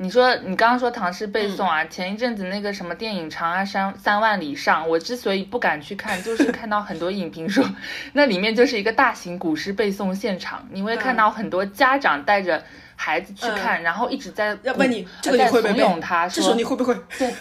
[0.00, 7.68] 你说你刚刚说唐诗背诵啊，前一阵子那个什么电影《长安三三万里上》，我之所以不敢去看，就是 看到很多影评说
[8.12, 12.62] 那里面就是一个大型古诗背诵现场，你会看到很多家长带着
[12.94, 16.00] 孩子去看，然后一直在要问你这个你会不会背？
[16.00, 16.94] 他这首你会不会？
[17.18, 17.34] 对，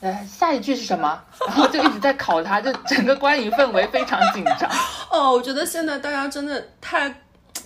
[0.00, 1.20] 呃，下一句是什么？
[1.48, 4.70] 然后就一直在考他，就整个观影氛围非常紧张。
[5.10, 7.08] 哦，我觉得现在大家真的太，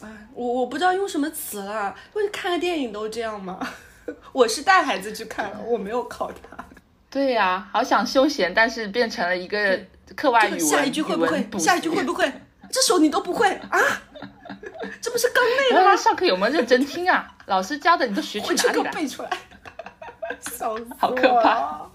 [0.00, 3.60] 哎，我我不知道用什么词了，为看个电影都这样吗？
[4.32, 6.64] 我是带孩子去看了，我没有考他。
[7.10, 9.78] 对呀，好想休闲，但是变成了一个
[10.16, 10.60] 课外语文。
[10.60, 11.46] 下一句会不会？
[11.58, 12.30] 下一句会不会？
[12.70, 13.78] 这首你都不会啊？
[15.00, 15.96] 这不是刚背的吗？
[15.96, 17.36] 上课有没有认真听啊？
[17.46, 18.90] 老师教的你都学去哪里了？
[18.90, 19.30] 背出来，
[20.40, 20.86] 笑死！
[20.98, 21.88] 好可怕。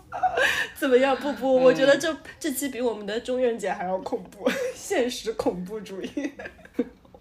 [0.73, 1.13] 怎么样？
[1.17, 6.31] 不不，我觉得这这期比我们的中元节还要恐怖，现实恐怖主义。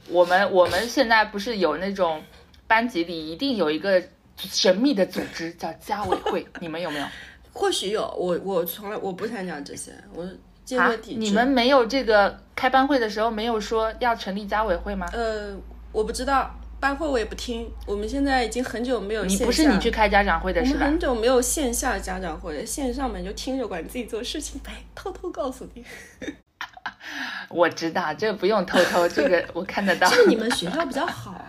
[0.08, 2.22] 我们我们现在不是有那种
[2.68, 4.00] 班级里一定有一个。
[4.38, 7.06] 神秘的组织叫家委会， 你们有没有？
[7.52, 10.24] 或许有，我我从来我不参加这些，我
[10.64, 11.18] 接过体制。
[11.18, 15.08] 你们没有这个开班会的时候没有说要成立家委会吗？
[15.12, 15.56] 呃，
[15.90, 17.68] 我不知道，班会我也不听。
[17.84, 20.86] 我们现在已经很久没有，你不是你去开家长会的是吧？
[20.86, 25.84] 很久没有线下家长会了，线上面就听着管自己做事情呗， 偷偷告诉你。
[27.48, 30.06] 我知道，这不用偷偷，这个我看得到。
[30.08, 31.47] 是你们学校比较好啊。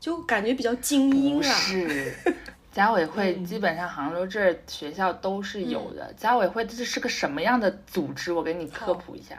[0.00, 1.42] 就感觉比较精英啊！
[1.42, 2.14] 是，
[2.70, 6.12] 家委会基本上杭州这儿学校都是有的。
[6.16, 8.32] 家委会这是个什么样的组织？
[8.32, 9.36] 我给你科普一下，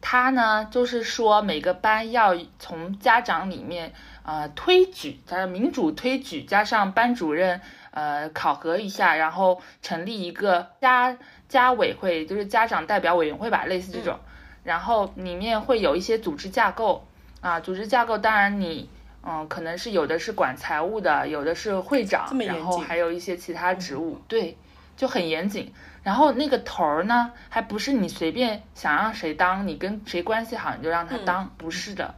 [0.00, 3.92] 它呢就是说每个班要从家长里面
[4.24, 7.60] 呃推举，加上民主推举，加上班主任
[7.92, 11.16] 呃考核一下，然后成立一个家
[11.48, 14.18] 家委会，就是家长代表委员会吧，类似这种。
[14.64, 17.06] 然后里面会有一些组织架构
[17.40, 18.90] 啊，组织架构当然你。
[19.22, 24.56] 嗯，可能是有的是管财务的，有的是会长然后还有一些其他职务，对，
[24.96, 25.72] 就很严谨。
[26.02, 32.14] 然后那个头儿呢，还不是你随便想让谁当，你跟谁关系好你就让他当，不是的。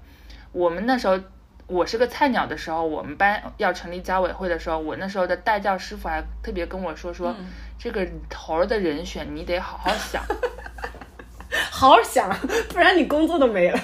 [0.53, 1.19] 我们那时候
[1.67, 7.35] 我是个菜鸟的时候，我们班要成立家委会的时候，我那时候的代教师傅还特别跟我说说，
[7.79, 10.23] 这个头儿的人选你得好好想。
[11.71, 12.31] 好好想，
[12.71, 13.81] 不然你工作都没了。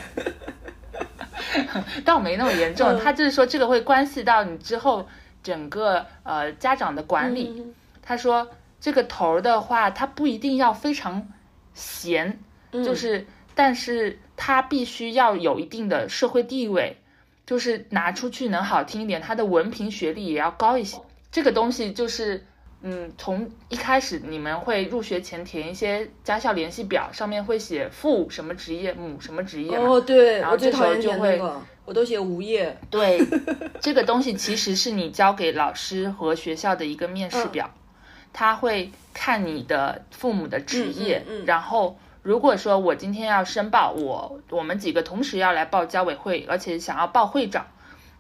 [2.05, 5.09] 倒没那么严重，嗯他就是说这个会关系到你之后
[5.43, 7.55] 整个呃家长的管理。
[7.57, 8.49] 嗯他说
[8.81, 11.29] 这个头儿的话，他不一定要非常
[11.75, 12.39] 闲，
[12.73, 16.97] 嗯就是但是他必须要有一定的社会地位，
[17.45, 20.99] 就是拿出去能好听一点，他的文凭学历也要高一些。
[21.31, 22.45] 这个东西就是。
[22.81, 29.85] 嗯，从一开始你们会入学前填一些家校联系表，上面会写父什么职业，母什么职业嘛。
[29.85, 32.79] 哦，对，然后这时候就会填那个，我都写无业。
[32.89, 33.19] 对，
[33.83, 37.69] 这个东西其实是你交给老师和学校的一个面试表，
[38.33, 47.67] 他会看你的父母的职业，嗯嗯嗯然后如果说我今天要申报，我我们几个同时要来报家委会，而且想要报会长，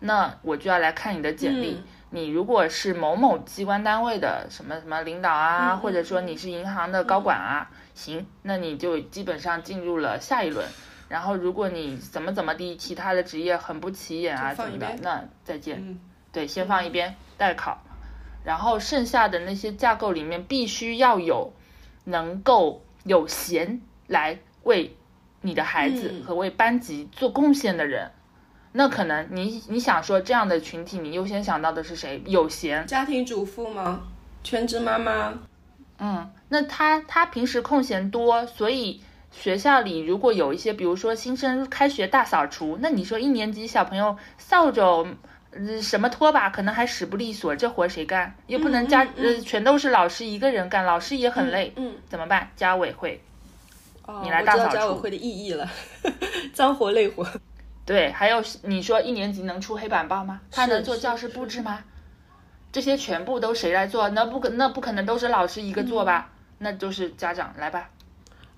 [0.00, 1.80] 那我就要来看你的简历。
[2.10, 10.66] 嗯你如果是某某机关单位的什么什么领导啊，嗯或者说你是银行的高管啊，行，那你就基本上进入了下一轮。
[11.08, 15.78] 然后如果你怎么怎么地，其他的职业很不起眼啊，怎么的那再见。
[15.80, 16.00] 嗯
[16.32, 17.82] 对，先放一边待考，
[18.44, 21.52] 然后剩下的那些架构里面必须要有
[22.04, 24.96] 能够有闲来为
[25.40, 28.10] 你的孩子嗯和为班级做贡献的人。
[28.72, 32.22] 那可能你你想说这样的群体，你优先想到的是谁？
[32.26, 34.00] 有闲，家庭主妇吗？
[34.44, 35.34] 全职妈妈？
[35.98, 39.00] 嗯，那他他平时空闲多，所以
[39.30, 45.16] 学校里如果有一些，比如说新生开学大扫除，那你说一年级小朋友扫帚。
[45.50, 48.36] 呃，什么拖把可能还使不利索，这活谁干？
[48.48, 52.50] 又不能家、嗯嗯呃全都是老师一个人干，老师也很累，嗯，怎么办？
[52.54, 53.18] 家委会
[54.04, 55.66] 哦你来大扫除家委会的意义了，
[56.52, 57.26] 脏活累活。
[57.88, 60.42] 对，还有你说一年级能出黑板报吗？
[60.50, 61.82] 他能做教室布置吗？
[62.70, 64.10] 这些全部都谁来做？
[64.10, 66.30] 那不可那不可能都是老师一个做吧？
[66.58, 67.88] 那就是家长来吧。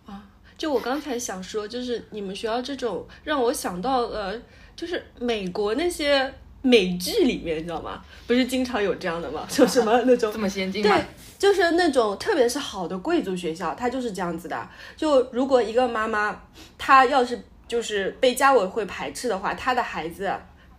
[0.07, 0.25] 啊
[0.59, 4.35] 就我刚才想说，就是你们学校这种让我想到了，
[4.75, 8.03] 就是美国那些美剧里面，你知道吗？
[8.27, 9.47] 不是经常有这样的吗？
[9.49, 10.93] 就什么那种 这么先进吗？
[10.93, 11.05] 对，
[11.39, 14.69] 就是那种特别是好的贵族学校，它就是这样子的。
[14.97, 16.43] 就如果一个妈妈，
[16.77, 20.29] 她要是就是被家委会排斥的话，他的孩子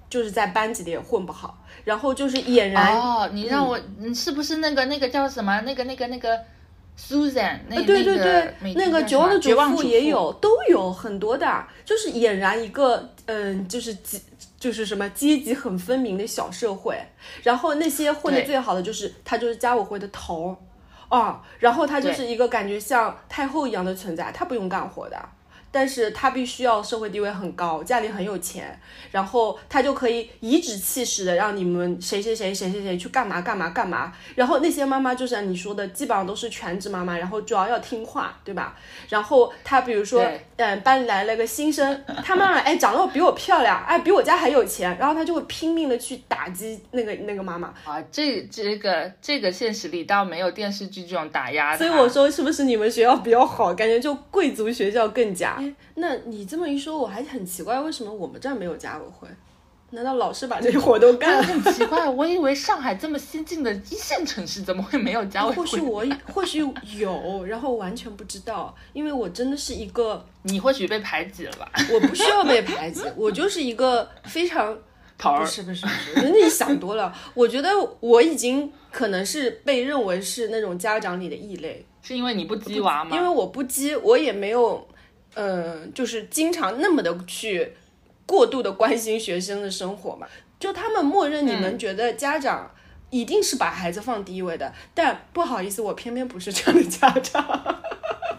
[0.10, 5.62] 就是在班级里也混不好，然后就是俨然、哦，你让我，你是不是那个那个叫什么？
[5.62, 6.38] 那个那个那个
[7.00, 7.60] Susan？
[7.70, 14.22] 那呃对对对，那个绝望的主绝望也有，都有很多的，就是俨然一个嗯，就是几
[14.60, 17.02] 就是什么阶级很分明的小社会，
[17.44, 20.50] 然后那些混的最好的就是他就是家委会的头
[21.10, 25.18] 儿，哦，然后他就是一个感觉像太后一样的存在，他不用干活的。
[25.72, 28.78] 但是他必须要社会地位很高，家里很有钱，
[29.12, 34.14] 然后他就可以颐指气使的让你们谁谁谁谁谁谁去干嘛干嘛干嘛。
[34.36, 38.76] 然后那些妈妈就像你说的，基本上都是全职妈妈，然后主要要听话，对吧？
[39.10, 40.26] 然后他比如说
[40.82, 47.74] 班里来了个新生，他妈妈哎长得比我漂亮，哎比我家还有钱，然后他就会拼命的去打击那个那个妈妈。
[47.84, 51.78] 啊，这这个这个现实里倒没有电视剧这种打压的。
[51.78, 53.74] 所以我说是不是你们学校比较好？
[53.74, 55.52] 感觉就贵族学校更加。
[55.60, 59.28] 哎，那你这么一说，我还很奇怪，为什么我们这儿没有家委会？
[59.92, 61.44] 难道老是把这些活都干了？
[61.44, 65.58] 很奇怪，我以为上海这么先进的一线城市，怎么会没有家委会？
[65.58, 66.60] 或许我或许
[66.98, 71.70] 有，然后完全不知道，因为我真的是一个， 你或许被排挤了吧？
[71.94, 74.78] 我不需要被排挤，我就是一个非常
[75.18, 77.14] 头儿不是不是不是，那你想多了。
[77.34, 83.16] 我觉得我已经可能是被认为是那种家长里的异类，是因为你不鸡娃吗？
[83.16, 84.88] 因为我不激，我也没有，
[85.36, 87.72] 呃，就是经常那么的去
[88.32, 90.26] 过度的关心学生的生活嘛。
[90.58, 92.72] 就他们默认你们觉得家长
[93.10, 97.84] 一定是把孩子放第一位的，但不好意思，我偏偏不是这样的家长。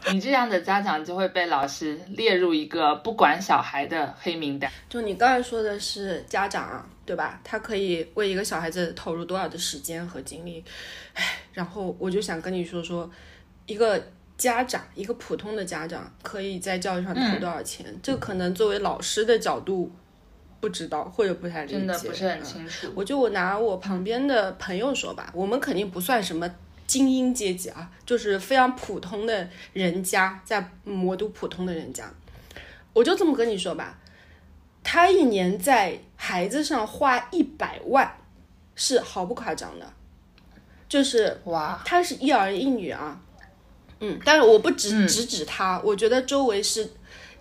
[0.10, 4.70] 你这样的家长就会被老师列入一个不管小孩的黑名单。
[4.88, 7.38] 就你刚才说的是家长，对吧？
[7.44, 10.64] 他可以为一个小孩子投入多少的时间和精力？
[11.12, 13.08] 唉，然后我就想跟你说说，
[13.66, 14.02] 一个
[14.42, 17.86] 家长，一个普通的家长，可以在教育上投多少钱？
[18.02, 19.88] 这可能作为老师的角度
[20.58, 22.88] 不知道或者不太理解，真的不是很嗯清楚。
[22.96, 26.52] 我就我拿我旁边的朋友说吧，我们肯定不算什么
[26.88, 32.10] 精英阶级啊，就是非常普通的人家，在魔都普通的人家。
[32.92, 33.96] 我就这么跟你说吧，
[34.82, 38.12] 他一年在孩子上花一百万，
[38.74, 39.92] 是毫不夸张的，
[40.88, 43.20] 就是哇，他是一儿一女啊，
[44.04, 46.90] 嗯，但是我不只嗯只指他，我觉得周围是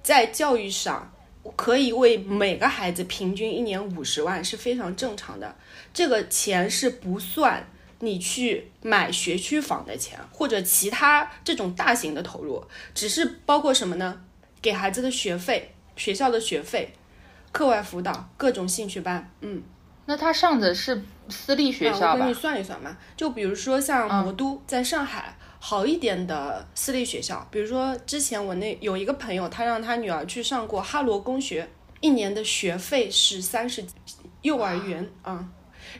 [0.03, 1.11] 在教育上
[1.55, 5.55] 可以为每个孩子平均一年五十万是非常正常的，
[5.91, 7.67] 这个钱是不算
[8.01, 14.21] 你去买学区房的钱或者其他这种大型的投入，只是包括什么呢？
[14.61, 16.93] 给孩子的学费、学校的学费、
[17.51, 19.63] 课外辅导、各种兴趣班，嗯。
[20.05, 22.33] 那他上的是私立学校吧啊我给你？
[22.33, 25.35] 算一算嘛，就比如说像魔都在上海。
[25.63, 33.85] 好一点的私立学校，比如说之前我那有一个朋友，他让他女儿去上过哈罗公学，一年的学费是三十，
[34.41, 35.47] 幼儿园啊、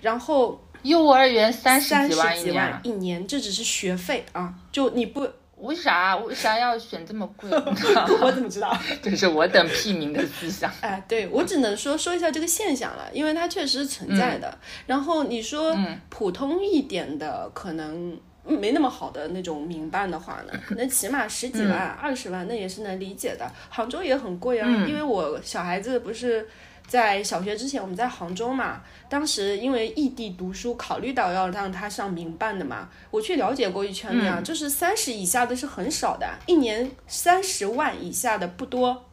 [0.01, 7.47] 然后幼儿园三三十几万一年啊，万一年，这只是学费啊，就你不，为啥为啥要选这么贵？
[8.19, 8.75] 我怎么知道？
[9.03, 10.71] 这是我等屁民的思想。
[10.81, 14.57] 哎，对我只能说说一下这个现象了，因为它确实是存在的。
[14.87, 15.77] 然后你说
[16.09, 23.51] 普通一点的，可能没那么好的那种民办的话呢，那起码十几万、二十万，那也是能理解的。
[23.69, 26.47] 杭州也很贵啊，因为我小孩子不是。
[26.87, 39.05] 在小学之前，我们在杭州嘛，当时因为异地读书，考虑到要让他上民办的嘛，我去了解过一圈那样，就是三十以下的是很少的，一年三十万以下的不多。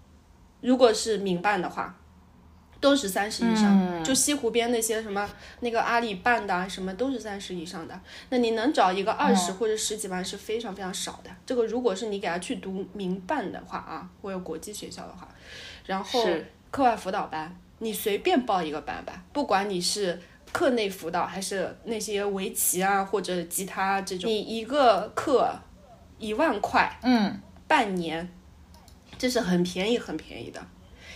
[0.60, 1.96] 如果是民办的话，
[2.80, 5.28] 都是三十以上，就西湖边那些什么
[5.60, 8.00] 那个阿里办的啊，什么都是三十以上的。
[8.30, 11.30] 那你能找一个二十或者十几万是非常非常少的。
[11.44, 15.28] 这个如果是你给他去读民办的话啊，或者国际学校的话，
[15.86, 16.24] 然后
[16.70, 20.20] 课外辅导班，你随便报一个班吧，不管你是
[20.52, 25.52] 课内辅导还是那些围棋啊或者吉他这种，你一个课
[26.18, 28.28] 一万块，嗯，半年，
[29.18, 30.64] 这是很便宜很便宜的。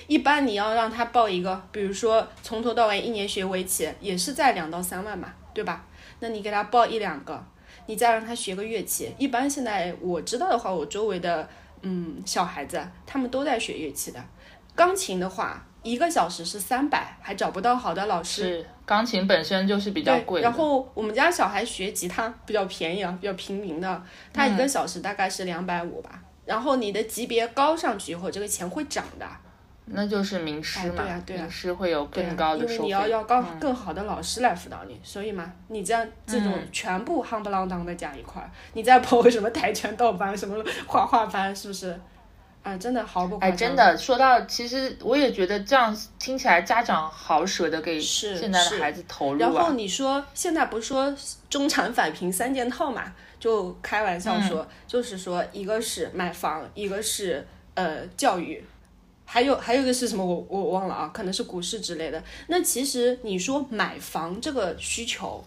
[0.06, 5.84] 一般你要让他报一个，比如说从头到尾一年学围棋，也是在两到三万嘛，对吧？
[6.20, 7.44] 那你给他报一两个，
[7.86, 9.12] 你再让他学个乐器。
[9.18, 11.48] 一般现在我知道的话，我周围的
[11.82, 14.22] 嗯小孩子他们都在学乐器的。
[14.74, 18.42] 钢琴的话，一个小时是三百，还找不到好的老师。
[18.42, 20.40] 是钢琴本身就是比较贵。
[20.40, 26.22] 然后我们家小孩学吉他比较便宜啊，比较平民的，他嗯一个小时大概是两百五吧。
[26.44, 29.26] 然后你的级别高上去以后，这个钱会涨的。
[29.86, 32.78] 那就是名师嘛，哎对啊对啊名师会有更高的因为。
[32.78, 41.98] 你要要高嗯更好的老师来辅导你，所以嘛，你这样这种嗯全部夯不啷当的加一块儿，你再报个什么跆拳道班、什么画画班，是不是？
[42.62, 49.72] 啊，真的毫不夸哎，真的说到，其实我也觉得这样听起来，家长好舍得给是现在的孩子投入然后啊。
[49.72, 51.12] 你说现在不是说
[51.50, 53.12] 中产返贫三件套嘛？
[53.40, 58.64] 就开玩笑说，就是说一个是买房，一个是呃教育，
[59.32, 62.22] 还有还有一个是什么我我忘了啊，可能是股市之类的。
[62.48, 65.42] 那其实你说买房这个需求，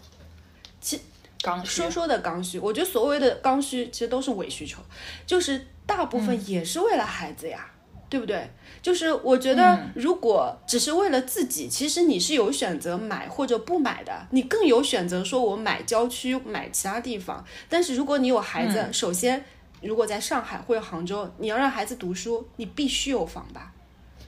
[0.80, 1.00] 其
[1.40, 4.80] 刚需说说的刚需，我觉得所谓的刚需其实都是伪需求，
[5.24, 7.70] 就是大部分也是为了孩子呀，
[8.10, 8.50] 对不对？
[8.82, 17.44] 就是我觉得，如果只是为了自己，其实你是有选择买或者不买的，你更有选择说我买郊区，买其他地方。
[17.68, 19.44] 但是如果你有孩子，首先
[19.80, 23.72] 如果在上海或者杭州，你要让孩子读书，你必须有房吧？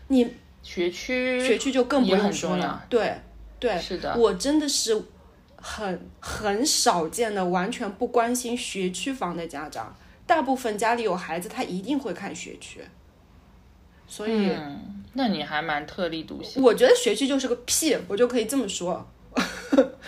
[0.08, 2.84] 你学区学区就更不用说了。
[2.88, 3.14] 对
[3.58, 5.02] 对，是的，我真的是
[5.56, 9.96] 很很少见的完全不关心学区房的家长，
[10.26, 12.80] 大部分家里有孩子，他一定会看学区。
[14.06, 16.62] 所以嗯，那你还蛮特立独行。
[16.62, 19.06] 我觉得学区就是个屁，我就可以这么说。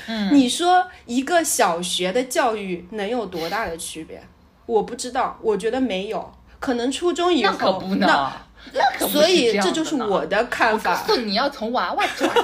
[0.06, 4.20] 嗯 你说一个小学的教育能有多大的区别？
[4.66, 6.32] 我不知道，我觉得没有。
[6.58, 8.32] 可能初中以后，那可不呢，
[8.72, 11.02] 那可不所以这就是我的看法。
[11.06, 12.40] 告诉你要从娃娃抓起，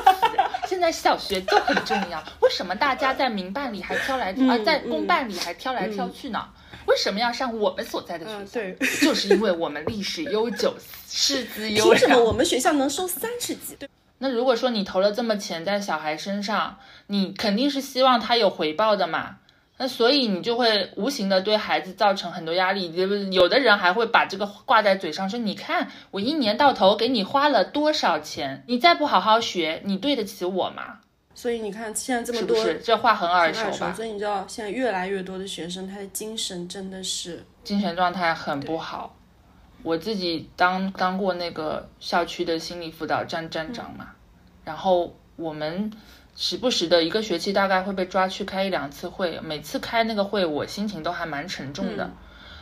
[0.66, 2.22] 现在小学就很重要。
[2.40, 6.44] 为什么大家在民办里还挑来嗯啊，在公办里还挑来挑去呢？
[6.86, 8.52] 为什么要上我们所在的学嗯，校？
[8.52, 8.76] 对。
[9.00, 10.74] 就是因为我们历史悠久，
[11.08, 11.96] 师资优良。
[11.96, 13.74] 凭什么我们学校能收三十几？
[13.78, 13.88] 对，
[14.18, 16.76] 那如果说你投了这么钱在小孩身上，
[17.08, 19.36] 你肯定是希望他有回报的嘛。
[19.78, 22.92] 那所以你就会无形的对孩子造成很多压力？
[23.30, 31.00] 有的人还会把这个挂在嘴上，说你看我一年到头给你花了多少钱，你再不好好学，你对得起我吗？
[31.34, 32.80] 所以你看现在这么多是不是？
[32.82, 33.92] 这话很耳熟，熟吧？
[33.92, 39.14] 所以你知道现在越来越多的学生，他的精神真的是精神状态很不好。
[39.82, 44.12] 我自己当当过那个校区的心理辅导站站长嘛，
[44.64, 45.92] 然后我们
[46.36, 52.10] 时不时的一个学期大概会被抓去开一两次会，每次开那个会我心情都还蛮沉重的，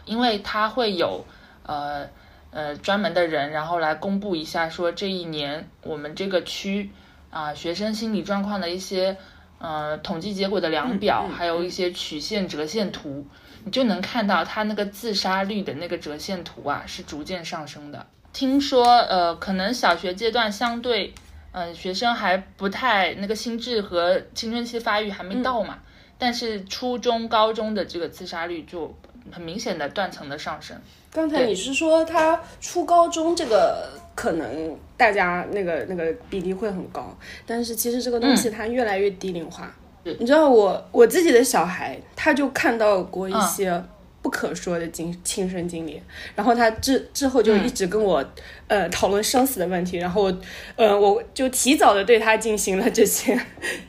[0.05, 1.27] 因为他会有
[1.65, 2.09] 呃
[2.53, 6.91] 呃专门的人，然后来公布一下说这一年我们这个区
[7.31, 9.17] 啊学生心理状况的一些
[9.59, 13.27] 呃统计结果的量表，还有一些曲线折线图，
[13.65, 18.07] 你就能看到他那个自杀率的那个折线图啊是逐渐上升的。
[18.33, 21.13] 听说呃可能小学阶段相对
[21.55, 25.79] 嗯学生还不太那个心智和青春期发育还没到嘛。
[26.19, 28.93] 但是初中、高中的这个自杀率就
[29.31, 30.77] 很明显的断层的上升。
[31.13, 39.73] 刚才你是说他初高中这个可能大家那个那个比例会很高，但是其实这个东西它越来越低龄化。
[40.03, 43.83] 你知道我我自己的小孩他就看到过一些。
[44.25, 46.01] 不可说的经亲身经历，
[46.35, 48.25] 然后他之之后就一直跟我，
[48.67, 50.33] 呃，讨论生死的问题，然后，
[50.77, 53.39] 呃，我就提早的对他进行了这些，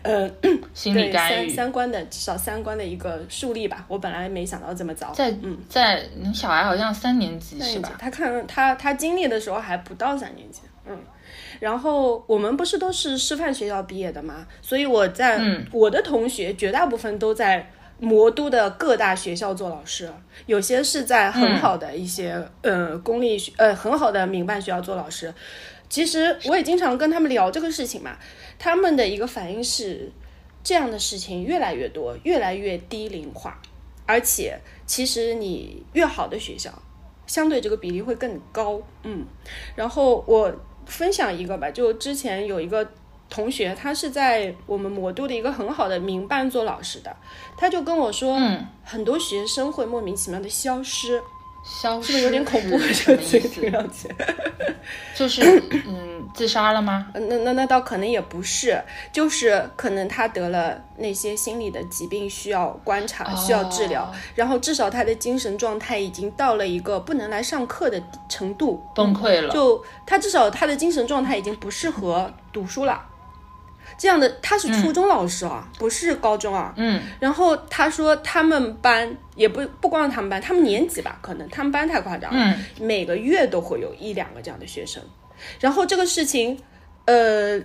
[0.02, 0.30] 呃，
[0.74, 3.86] 心理干预，三三观的至少三观的一个树立吧。
[3.88, 7.94] 我本来没想到这么早，在嗯，在你小孩好像三年级是吧？
[7.98, 11.00] 他看他他经历的时候还不到三年级，嗯，
[11.62, 14.46] 然后我们不是都是师范学校毕业的嘛？
[14.62, 15.40] 所以我在
[15.72, 17.72] 我的同学绝大部分都在。
[18.00, 20.12] 魔都的各大学校做老师，
[20.46, 25.34] 有些是在很好的一些呃公立学呃很好的民办学校做老师。
[25.88, 28.18] 其实我也经常跟他们聊这个事情嘛，
[28.60, 30.12] 他们的一个反应是
[30.64, 33.62] 这样的事情越来越多，越来越低龄化，
[34.06, 36.72] 而且其实你越好的学校，
[37.26, 38.82] 相对这个比例会更高。
[39.04, 39.26] 嗯，
[39.76, 40.54] 然后我
[40.86, 42.86] 分享一个吧，就之前有一个。
[43.30, 47.16] 同学，他是在我们魔都的一个很好的民办做老师的，
[47.58, 48.40] 他就跟我说，
[48.84, 51.22] 很多学生会莫名其妙的消失，
[51.64, 52.78] 消失是不是有点恐怖？
[52.78, 54.08] 这个词听上去，
[55.16, 55.42] 就是
[55.88, 57.08] 嗯，自杀了吗？
[57.14, 58.80] 那那那倒可能也不是，
[59.12, 69.52] 就是可能他得了那些心理的疾病，需要观察，需要治疗，然后至少他的精神状态已经到了一个不能来上课的程度，崩溃了。
[69.52, 73.04] 就他至少他的精神状态已经不适合读书了。
[73.98, 76.74] 这样的他是初中老师啊，不是高中啊。
[76.78, 77.02] 嗯。
[77.20, 82.40] 然后他说他们班也不不光是他们班，他们年级吧，可能他们班太夸张了。
[82.40, 82.66] 嗯。
[82.80, 85.02] 每个月都会有一两个这样的学生，
[85.60, 86.60] 然后这个事情，
[87.06, 87.60] 呃，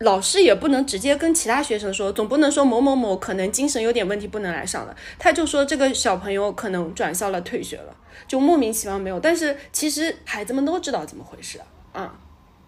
[0.00, 7.96] 老师也不能直接跟其他学生说，总不能说某某某可能精神有点问题不能来上了，他就说这个小朋友可能转校了退学了，
[8.28, 9.18] 就莫名其妙没有。
[9.18, 11.58] 但是其实孩子们都知道怎么回事
[11.92, 12.12] 啊。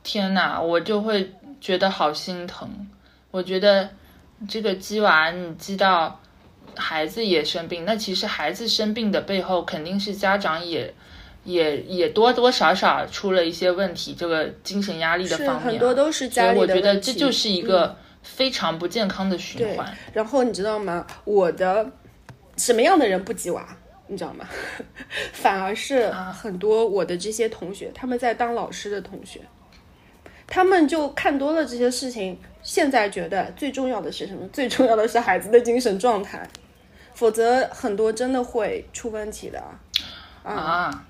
[0.02, 2.88] 天哪，我就会觉得好心疼。
[3.30, 3.88] 我觉得
[4.48, 6.20] 这个鸡娃，你鸡到
[6.74, 10.94] 孩子也生病，那其实孩子生病的背后，肯定是家长也
[11.44, 19.92] 也也多多少少出了一些问题，这个精神压力的方面，很多都是家里的所以我觉得这就是一个非常不健康的循环。
[20.12, 21.06] 然后你知道吗？
[21.24, 21.90] 我的
[22.56, 23.76] 什么样的人不鸡娃？
[24.10, 24.46] 你知道吗？
[25.34, 29.40] 反而是很多我的这些同学，他们在当老师的同学，
[30.48, 32.36] 他们就看多了这些事情。
[32.60, 34.46] 现在觉得最重要的是什么？
[34.52, 36.46] 最重要的是孩子的精神状态，
[37.14, 39.62] 否则很多真的会出问题的。
[40.42, 41.06] 啊，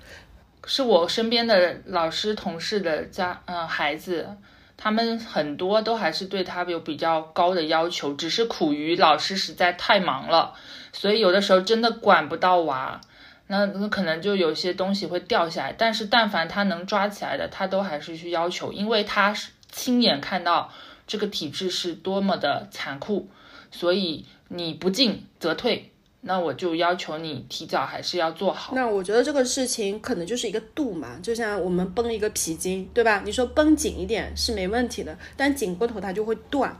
[0.65, 4.29] 是我身边的老师同事的家，嗯，孩子，
[4.77, 10.53] 他们很多都还是对他有比较高的要求，只是苦于老师实在太忙了，
[10.93, 13.01] 所以有的时候真的管不到娃，
[13.49, 15.75] 那那可能就有些东西会掉下来。
[15.77, 20.71] 但是但凡他能抓起来的，他都还是去要求，因为他是亲眼看到。
[21.11, 23.27] 这个体制是多么的残酷，
[23.71, 25.91] 所以你不进则退，
[26.21, 28.75] 那我就要求你提早还是要做好。
[28.75, 33.23] 那我觉得这个事情可能就是一个度嘛，就像我们绷一个皮筋，对吧？
[33.25, 36.79] 你说绷紧一点是没问题的，但紧过头它就会断。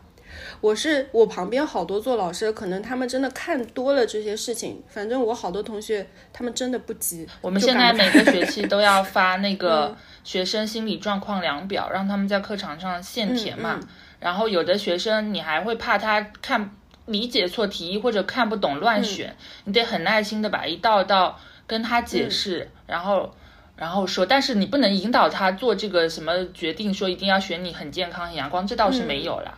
[0.61, 4.81] 我是我旁边好多做老师，可能他们真的看多了这些事情。
[4.89, 7.27] 反正我好多同学，他们真的不急。
[7.41, 13.79] 我们现在每个学期都要发 那个学生心理状况量表，让他们在课堂上现填嘛。
[14.19, 16.71] 然后有的学生，你还会怕他看
[17.05, 23.33] 理解错题或者看不懂乱选，你得很耐心的把一道道跟他解释，然后
[23.77, 29.57] 然后说，但是你不能引导他做这个什么决定，说一定要选你很健康很阳光，这倒是没有了，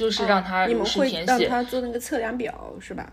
[0.00, 1.46] 就是让他如实填写。
[1.46, 3.06] 让他做那个测量表是吧？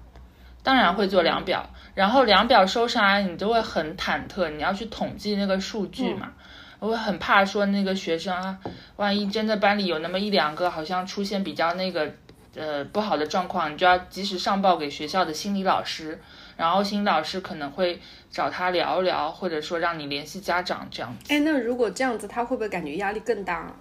[0.63, 6.31] 当然会做量表，然后量表收上来，你就会很忐忑，你要去统计那个数据嘛。
[6.79, 8.57] 我很怕说那个学生啊，
[8.95, 12.09] 万一真的班里有那么一两个好像出现比较那个
[12.55, 16.17] 呃不好的状况，你就要及时上报给学校的心理老师，
[16.55, 21.33] 然后心理老师可能会找他聊一聊，或者说让你联系家长这样子。
[21.33, 23.73] 哎，那如果这样子，他会不会感觉压力更大？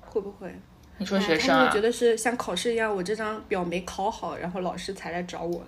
[0.00, 0.54] 会不会？
[0.98, 1.70] 你说学生啊？
[1.72, 5.64] 觉得是像考试一样，我这张表没考好，然后老师才来找我。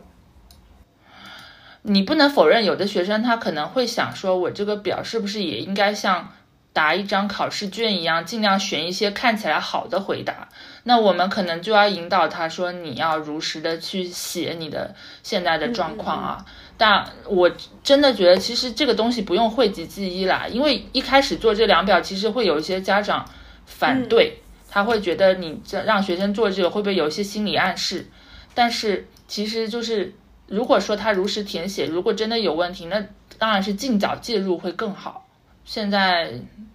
[1.83, 6.33] 你不能否认，有的学生他可能会想说，我这个表是不是也应该像。
[6.70, 10.49] 答一张考试卷一样，尽量选一些看起来好的回答。
[10.85, 16.45] 那我们可能就要引导他说，你要如实的去写你的现在的状况啊。
[16.76, 17.51] 但我
[17.83, 23.29] 真的觉得，其实这个东西不用讳疾忌医啦，因为一开始做这两表，其实会有一些家长
[23.66, 28.07] 反对，他会觉得你这让学生做这个会不会有一些心理暗示？
[28.55, 30.14] 但是其实就是，
[30.47, 33.05] 如果说他如实填写，如果真的有问题，那
[33.39, 35.27] 当然是尽早介入会更好。
[35.64, 36.33] 现在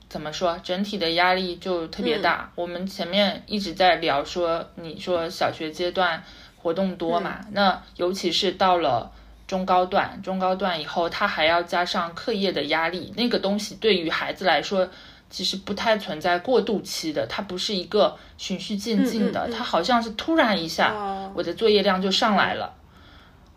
[0.09, 2.51] 怎么说，整体的压力就特别大。
[2.55, 6.23] 我们前面一直在聊说，你说小学阶段
[6.57, 9.11] 活动多嘛，那尤其是到了。
[9.45, 14.87] 中高段，中高段以后，他还要加上课业的压力，那个东西对于孩子来说，
[15.33, 20.93] 其实不太存在过渡期的，它不是一个循序渐进的，它好像是突然一下，
[21.33, 22.71] 我的作业量就上来了。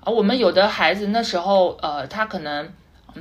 [0.00, 2.72] 而我们有的孩子那时候，呃，他可能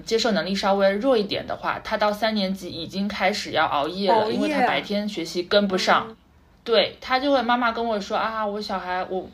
[0.05, 6.15] 接受能力稍微弱一点的话，他到三年级已经开始要熬夜了，因为他白天学习跟不上，
[6.63, 9.29] 对他就会妈妈跟我说啊，我小孩我。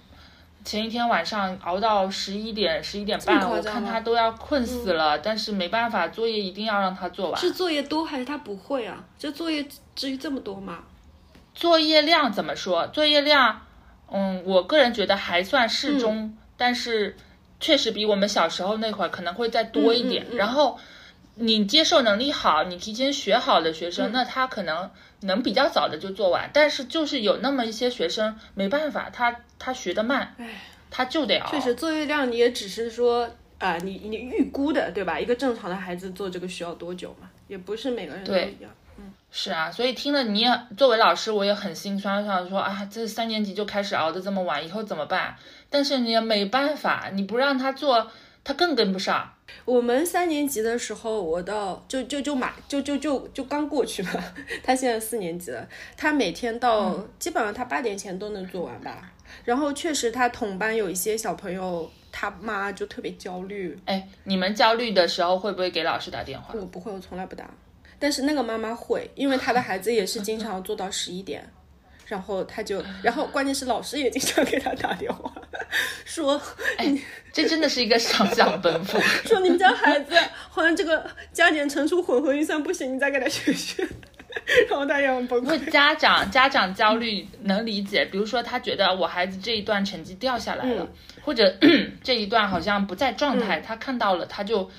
[0.63, 7.39] 前一天晚上熬到十一点十一点半，我看他都要困死了，但是没办法，作业一定要让他做完。
[7.39, 9.03] 是作业多还是他不会啊？
[9.17, 10.79] 这作业至于这么多吗？
[11.53, 12.87] 作业量怎么说？
[12.87, 13.61] 作业量，
[14.11, 17.17] 嗯，我个人觉得还算适中，但是
[17.59, 20.25] 确实比我们小时候那会儿可能会再多一点。
[20.33, 20.79] 然后
[21.35, 24.89] 你接受能力好，你提前学好的学生，那他可能。
[25.23, 30.35] 能比较早的就做完，但是就是有那么一些学生没办法，他他学的慢，
[30.89, 31.51] 他就得熬。
[31.51, 33.29] 确实，作业量你也只是说
[33.59, 35.19] 啊，你你预估的对吧？
[35.19, 37.29] 一个正常的孩子做这个需要多久嘛？
[37.47, 38.71] 也不是每个人都一样。
[38.97, 45.35] 嗯，是啊，所以听了你也作为老师，我也很心酸，想说啊，这三年级就开始熬的这么晚，以后怎么办？
[45.69, 48.09] 但是你也没办法，你不让他做，
[48.43, 49.31] 他更跟不上。
[49.65, 54.11] 我们三年级的时候，我到就就就马就就就就刚过去嘛。
[54.63, 59.11] 他现在四年级了，他每天到基本上他八点前都能做完吧。
[59.45, 63.77] 然后确实他同班有一些小朋友，他妈就特别焦虑。
[63.85, 66.53] 哎，你们焦虑的时候会不会给老师打电话？
[66.53, 67.49] 我不会，我从来不打。
[67.97, 71.47] 但是那个妈妈会，因为她的孩子也是经常做到十一点。
[72.11, 75.31] 然后他就，然后关键是老师也经常给他打电话，
[76.03, 76.39] 说，
[76.75, 76.93] 哎，
[77.31, 78.99] 这真的是一个双向奔赴。
[79.25, 80.13] 说你们家孩子
[80.49, 83.87] 好像这个加减乘除混合运算不行，你再给他学学。
[84.69, 85.71] 然后大家很崩溃。
[85.71, 90.85] 家长家长焦虑能理解，比如说他觉得我孩子这一段成绩掉下来了，
[91.21, 91.55] 或者
[92.03, 94.69] 这一段好像不在状态，他看到了他就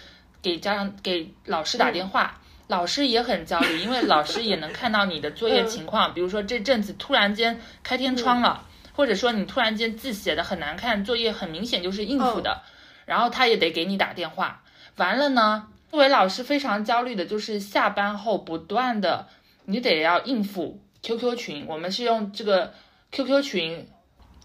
[0.42, 2.41] 给家长给老师打电话。
[2.72, 12.62] 老师也很焦虑，因为老师也能看到你的作业情况，比如说这阵子突然间开天窗了，或者说你突然间字写的很难看，作业很明显就是应付的，
[13.04, 14.62] 然后他也得给你打电话。
[14.96, 19.28] 完了呢，作为老师非常焦虑的就是下班后不断的，
[19.66, 22.72] 你得要应付 QQ 群，我们是用这个
[23.10, 23.86] QQ 群、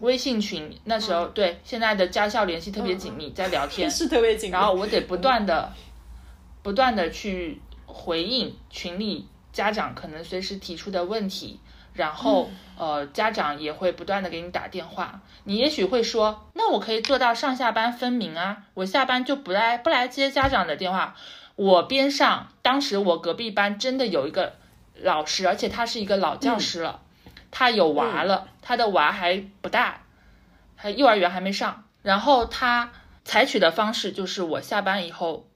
[0.01, 5.71] 微信群，那时候对现在的家校联系特别紧密，在聊天 是特别紧密，然后我得不断的、
[6.61, 7.61] 不断的去。
[7.97, 11.59] 回应群里家长可能随时提出的问题，
[11.93, 21.15] 然后呃家长也会不断的给你打电话，你也许会说，那我可以做到上下班分明啊，我下班就不来不来接家长的电话。
[21.55, 24.53] 我边上当时我隔壁班真的有一个
[25.01, 27.01] 老师，而且他是一个老教师了，
[27.49, 30.01] 他有娃了，他的娃还不大，
[30.75, 32.91] 还幼儿园还没上，然后他
[33.25, 35.46] 采取的方式就是我下班以后。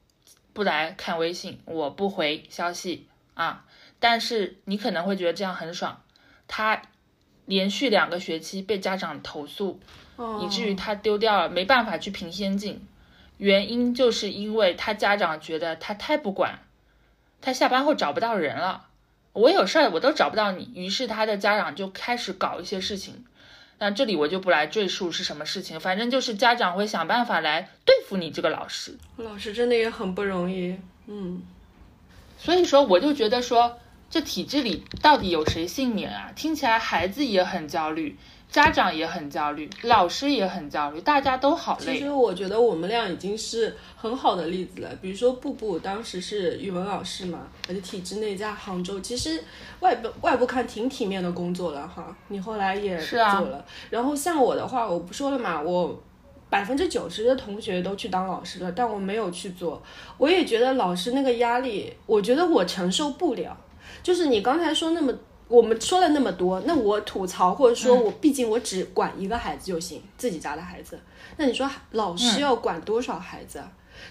[0.54, 3.66] 不来看微信，我不回消息啊！
[4.00, 6.02] 但是你可能会觉得这样很爽。
[6.48, 6.82] 他
[7.46, 9.80] 连续两个学期被家长投诉，
[10.42, 12.86] 以至于他丢掉了，没办法去评先进。
[13.38, 16.60] 原因就是因为他家长觉得他太不管，
[17.42, 18.88] 他下班后找不到人了。
[19.34, 23.26] 我有事儿我都找不到你，于是他的家长就开始搞一些事情。
[23.82, 28.96] 那这里我就不来赘述是什么事情，反正就是家长会想办法来对付你这个老师。
[29.18, 30.78] 老师真的也很不容易，
[31.08, 31.42] 嗯。
[32.38, 36.32] 所以说，我就觉得说，这体制里到底有谁幸免啊？
[36.36, 38.20] 听起来孩子也很焦虑。
[38.52, 41.94] 家长也很焦虑，老师也很焦虑，大家都好累。
[41.94, 44.90] 其实我觉得我们俩已经是很好的例子了。
[45.02, 49.42] 比如说，布布当时是语文老师嘛，而且体制内在杭州，其实
[49.80, 52.14] 外部外部看挺体面的工作了哈。
[52.28, 53.64] 你后来也做了。
[53.90, 55.98] 然后像我的话，我不说了嘛，我
[56.50, 59.82] 百分之九十的同学都去当老师了，但我没有去做。
[60.18, 63.58] 我也觉得老师那个压力，我觉得我承受不了。
[64.04, 65.14] 就是你刚才说那么。
[65.52, 70.98] 我们说了那么多，那我吐槽或者说我毕竟我只管一个孩子就行，自己家的孩子。
[71.38, 73.62] 那你说老师要管多少孩子？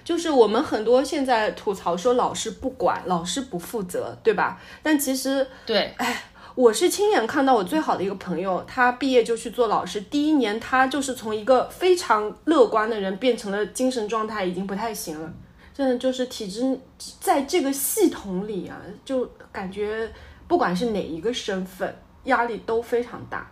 [0.05, 4.61] 就是我们很多现在吐槽说老师不管，老师不负责，对吧？
[4.82, 6.24] 但其实对，哎，
[6.55, 15.32] 我是亲眼看到我最好的一个朋友，他毕业就去做老师，第一年他就是从一个非常乐观的人变成了精神状态已经不太行了。
[15.74, 16.78] 真的就是体制
[17.18, 20.09] 在这个系统里啊，就感觉
[20.51, 21.94] 不管是哪一个身份，
[22.24, 23.48] 压力都非常大。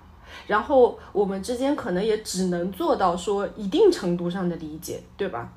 [0.49, 5.49] 然后我们之间可能也只能做到说一定程度上的理解，对吧？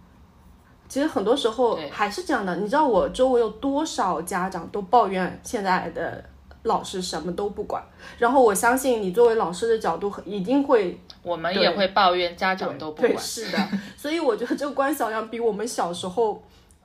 [0.87, 2.55] 其实很多时候还是这样的。
[2.57, 6.23] 你知道我周围有多少家长都抱怨现在的
[6.61, 7.83] 老师什么都不管，
[8.19, 13.17] 然后我相信你作为老师的角度一定会，我们也会抱怨家长都不管。
[13.17, 13.57] 是的，
[13.97, 16.39] 所以我觉得这个关小亮比我们小时候。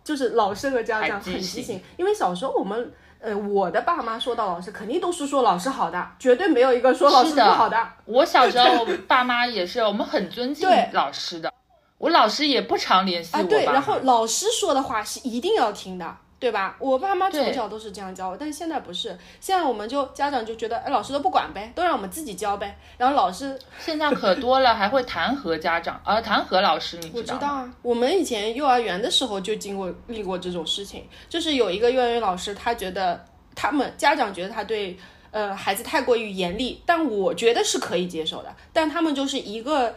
[0.06, 7.76] 就是老师和家长很畸形，因为小时候我们，呃，我的爸妈说到老师，肯定都是说老师好的，绝对没有一个说老师不好的。
[8.04, 11.52] 我小时候爸妈也是，我们很尊敬 老师的，
[11.98, 13.42] 我老师也不常联系我。
[13.44, 16.16] 对，然后老师说的话是一定要听的。
[16.38, 16.76] 对吧？
[16.78, 19.08] 我爸妈从小都是这样教我，但是现在不是。
[19.40, 22.78] 现在我们就家长就觉得，哎，老师都不管呗，都让我们自己教呗。
[22.98, 27.16] 然后老师 现在可多了，还会弹劾家长，啊，弹劾老师，你知道吗？
[27.16, 33.24] 我知道啊，我们以前幼儿园的时候就经过历过这种事情，就是有一个幼儿园老师，他觉得
[33.54, 34.98] 他们家长觉得他对
[35.30, 38.54] 呃孩子太过于严厉，但我觉得是可以接受的。
[38.74, 39.94] 但他们就是一个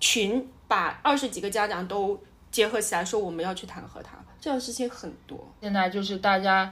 [0.00, 2.18] 群，把二十几个家长都
[2.50, 4.18] 结合起来，说我们要去弹劾他。
[4.44, 6.70] 这样事情很多，现在就是大家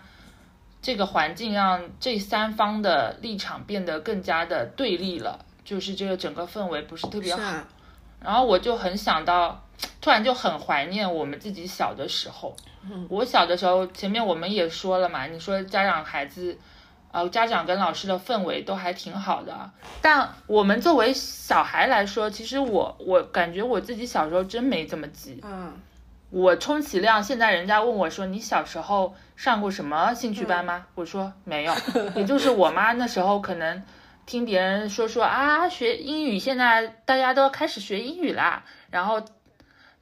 [0.83, 7.41] 这个环境让这三方的立场变得更加的对立了，就是这个整个氛围不是特别好。
[8.21, 9.65] 然后我就很想到，
[10.03, 12.55] 突然就很怀念我们自己小的时候。
[13.09, 16.59] 我小的时候，前面我们也说了嘛，你说家长孩子，
[17.11, 19.71] 呃，家长跟老师的氛围都还挺好的。
[20.03, 25.41] 但我们作为小孩来说，其实我我感觉我自己小时候真没这么急。
[25.43, 25.73] 嗯。
[26.33, 30.87] 我充其量现在人家问我说你小时候上过什么兴趣班吗？
[30.95, 31.75] 我说没有，
[32.17, 33.83] 也就是我妈那时候可能
[34.25, 39.23] 听别人说说啊学英语现在大家都开始学英语啦，然后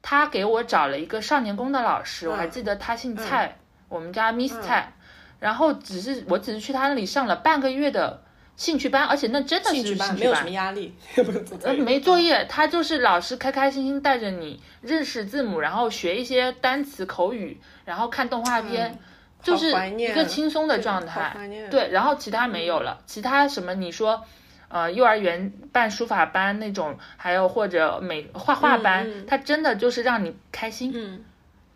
[0.01, 3.57] 她给我找了一个少年宫的老师，我还记得他姓蔡，
[3.89, 4.93] 我们家 Miss 蔡，
[5.39, 8.23] 然后只是我只是去他那里上了半个月的。
[8.55, 10.93] 兴趣班，而且那真的是兴趣班，没有什么压力，
[11.63, 18.99] 呃，没作业，他就是老师开开心心带着你认识字母，然后学一些单词口语，然后看动画片，
[19.41, 21.35] 就是一个轻松的状态。
[21.69, 24.23] 对，然后其他没有了，其他什么你说，
[24.67, 31.23] 呃，幼儿园办书法班那种，还有或者美画画班，他真的就是让你开心，嗯，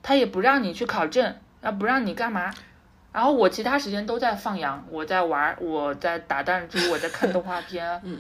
[0.04, 2.54] 他也不让你去考证，啊，不让你干嘛。
[3.16, 7.82] 然后我其他时间都在放羊，我在玩，我在打弹珠， 我在看动画片。
[8.04, 8.20] 嗯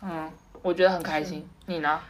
[0.00, 0.30] 嗯，
[0.62, 1.44] 我觉得很开心。
[1.66, 2.00] 你呢？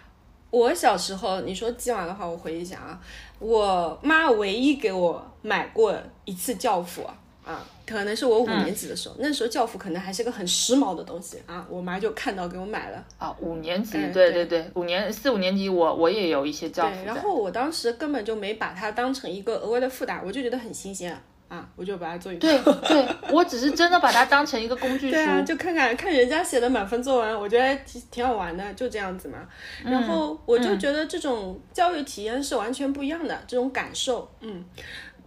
[0.51, 3.01] 我小时候，你说今晚的话，我回忆一下啊，
[3.39, 7.03] 我妈唯一给我买过一次教辅
[7.47, 13.03] 啊，可能是我五年级的时候，那时候教辅可能还是个很时髦的东西啊，我妈就看到给我买了。
[13.17, 17.05] 啊，五年级，对对对，五年四五年级，我我也有一些教辅。
[17.07, 21.19] 然后我当时根本就没把它当成一个额外的负担，我就觉得很新鲜。
[21.49, 29.39] 啊，我就把它做一对对，我只是真的把它当成一个工具书，对啊，就看看看人家写的满分作文，我觉得挺挺好玩的，就这样子嘛。
[29.83, 34.63] 然后我就觉得这种教育体验是完全不一样的，这种感受，嗯，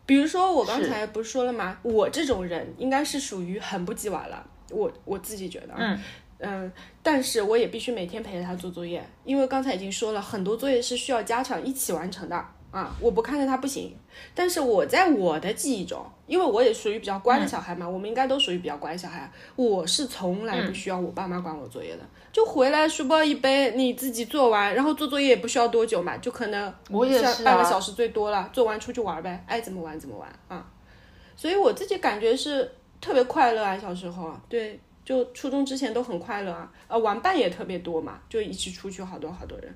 [0.06, 1.78] 比如说我刚才不是说了吗？
[1.82, 6.00] 我这种人应该是属于很不鸡娃了，我我自己觉得，嗯
[6.38, 12.46] 嗯，但是我也必须每天陪着他做作业，因为刚才已经说了很多作业是需要家长一起完成的。
[12.72, 13.94] 啊，我不看着他不行，
[14.34, 19.32] 但是我在我的记忆中，因为我也属于比较乖的小孩嘛，我们应该都属于比较乖的小孩。
[19.56, 30.66] 我是从来不需要我爸妈管我作业的，就回来书包一背，你自己做完，然后做作业也不需要多久嘛，就可能我也是半个小时最多了，做完出去玩呗，爱怎么玩怎么玩啊。
[31.36, 39.76] 所以我自己感觉是特别快乐啊，小时候，对，就初中之前都很快乐啊，呃，玩伴也特别多嘛，就一起出去好多好多人。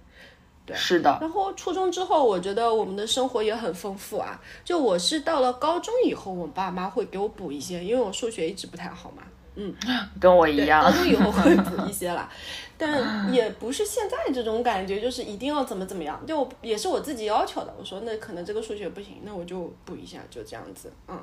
[0.65, 1.17] 对，是的。
[1.21, 4.39] 然后初中之后，我觉得我们的生活也很丰富啊。
[4.63, 9.21] 就我是到了高中以后，我爸妈会给我补一些，因为我数学一直不太好嘛。
[9.55, 9.73] 嗯，
[10.19, 10.83] 跟我一样。
[10.83, 12.29] 高中以后会补一些啦，
[12.77, 16.19] 但也不是现在这种感觉，就是一定要怎么怎么样。
[16.25, 17.73] 就也是我自己要求的。
[17.77, 20.91] 我说那可能这个数学不行，那我就补一下，就这样子。
[21.07, 21.17] 嗯，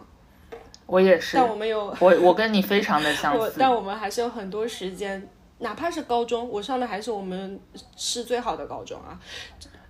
[0.87, 1.37] 我也是。
[1.37, 3.55] 但我们有我我跟你非常的相 似。
[3.59, 5.29] 但我们还是有很多时间。
[5.63, 7.59] 哪怕是高中，我上的还是我们
[7.97, 9.19] 市最好的高中啊。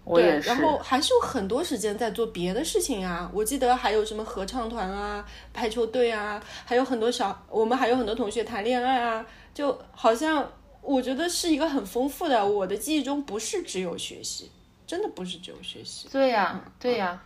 [0.05, 3.31] 对，然后还是有很多时间在做别的事情啊。
[3.33, 9.25] 我记得还有什么合唱团啊、排球队啊，还有很多小，我们还有很多同学谈恋爱啊。
[9.55, 10.51] 就好像
[10.81, 12.45] 我觉得是一个很丰富的。
[12.45, 14.51] 我的记忆中不是只有学习，
[14.87, 16.09] 真的不是只有学习。
[16.11, 17.23] 对呀，对呀。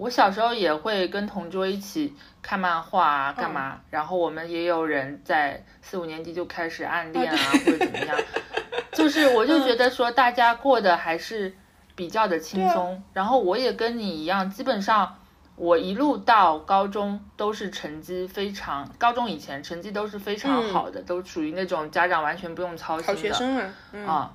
[0.00, 3.78] 我小时候也会跟同桌一起看漫画啊，干嘛？
[3.90, 8.16] 然后我们也有人在四五年级就开始暗恋啊，或者怎么样。
[8.94, 11.52] 就是我就觉得说大家过得还是
[11.94, 13.02] 比较的轻松。
[13.12, 15.18] 然后我也跟你一样，基本上
[15.54, 23.74] 我一路到高中都是成绩非常，高中以前成绩都是非常好的，都属于那种家长完全不用操心的好学生啊。
[24.06, 24.32] 啊。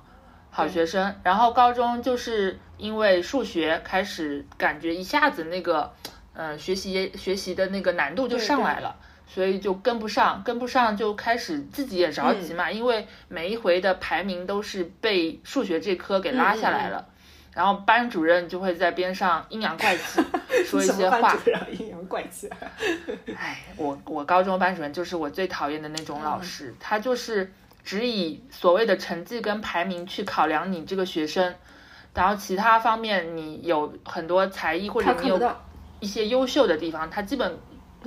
[0.48, 5.92] 好学生，然后高中就是因为数学开始感觉一下子那个，
[6.34, 8.96] 呃，学习学习的那个难度就上来了，
[9.26, 17.06] 所以就跟不上，跟不上就开始自己也着急嘛，因为每一回的排名都是被数学这科给拉下来了，
[17.54, 20.22] 然后班主任就会在边上阴阳怪气
[20.66, 21.36] 说一些话，
[21.78, 22.48] 阴阳怪气。
[23.36, 27.52] 哎，我我高中班主任就是我最讨厌的那种老师，他就是。
[27.86, 31.54] 只以所谓的成绩跟排名去考量你这个学生，
[32.16, 35.38] 然后其他方面你有很多才艺或者你有
[36.00, 37.58] 一些优秀的地方，他基本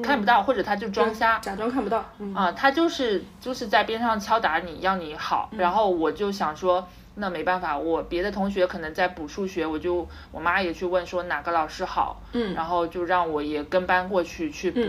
[0.02, 2.04] 看不到，或者他就装瞎，假装看不到。
[2.34, 14.82] 啊，他就是就是在边上敲打你要你好，然后我就想说，那没办法，我别的同学可能在补数学，我就我妈也去问说哪个老师好，嗯，然后就让我也跟班过去去补，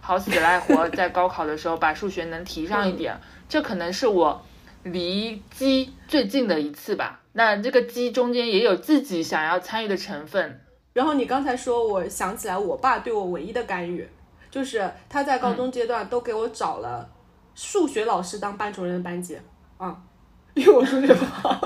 [0.00, 3.16] 好死赖活在高考的时候把数学能提上一点。
[3.48, 4.42] 这可能是我
[4.84, 7.20] 离鸡最近的一次吧。
[7.32, 10.60] 那这个鸡中间也有自己想要参与的成分。
[10.92, 14.08] 然后你刚才说，我想起来，我爸对我唯一的干预，
[14.50, 17.10] 就是他在高中阶段都给我找了
[17.54, 19.36] 数学老师当班主任的班级
[19.78, 20.00] 啊，
[20.54, 21.60] 因为我数学不好。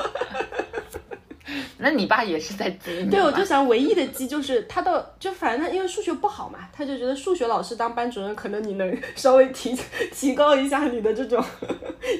[1.78, 9.76] 那你爸也是在激对，我就想唯一的激就是他到，就反正他因为数学不好嘛，他就觉得数学老师当班主任，可能你能 稍微提
[10.12, 11.44] 提高一下你的这种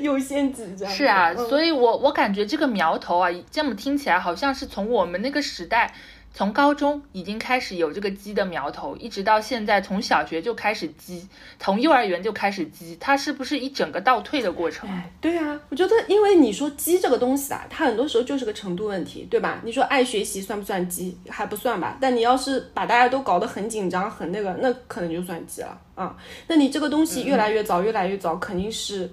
[0.01, 0.95] 优先级，这样。
[0.95, 5.95] 是啊，所以我我感觉这个苗头啊，这么听起来好像是从我们那个时代。
[6.35, 11.27] 从高中已经开始有这个鸡的苗头，一直到现在，从小学就开始鸡，
[11.59, 14.89] 从幼儿园就开始鸡，它是不是一整个倒退的过程？
[15.21, 19.61] 对啊，我觉得，因为你说鸡这个东西啊，它很多时候就是个程度问题，对吧？
[19.65, 21.19] 你说爱学习算不算鸡？
[21.29, 21.99] 还不算吧。
[22.01, 26.17] 但你要是把大家都搞得很紧张、很那个，那可能就算鸡了啊。
[26.47, 29.11] 那你这个东西越来越早、越来越早，肯定是，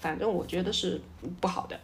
[0.00, 0.98] 反正我觉得是
[1.40, 1.78] 不好的。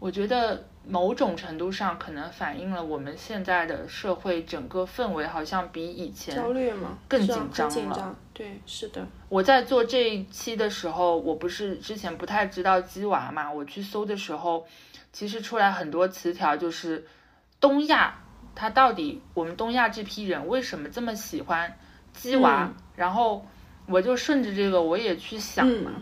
[0.00, 0.64] 我觉得。
[0.90, 6.96] 某种程度上，可能反映了我们现在的社会整个氛围好像比以前焦虑吗？
[7.06, 8.16] 更紧张了。
[8.32, 9.06] 对，是的。
[9.28, 13.52] 我在做这一期的时候，我不是之前不太知道鸡娃嘛？
[13.52, 14.66] 我去搜的时候，
[15.12, 17.06] 其实出来很多词条，就是
[17.60, 18.14] 东亚，
[18.54, 21.76] 它到底我们东亚这批人为什么这么喜欢
[22.14, 22.72] 鸡娃？
[22.96, 23.46] 然后
[23.86, 25.92] 我就顺着这个，我也去想嘛，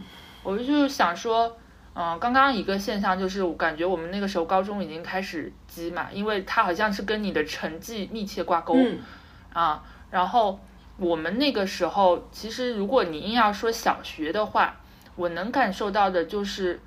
[0.45, 1.59] 我就想说。
[1.99, 8.77] 嗯，刚刚一个现象就是，我感觉我们那个时候高中已经开始积嘛，因为它好像是跟你的成绩密切挂钩，
[9.51, 10.61] 啊，然后
[10.99, 14.77] 我们那个时候，其实如果你硬要说小学的话，
[15.15, 16.79] 我能感受到的就是，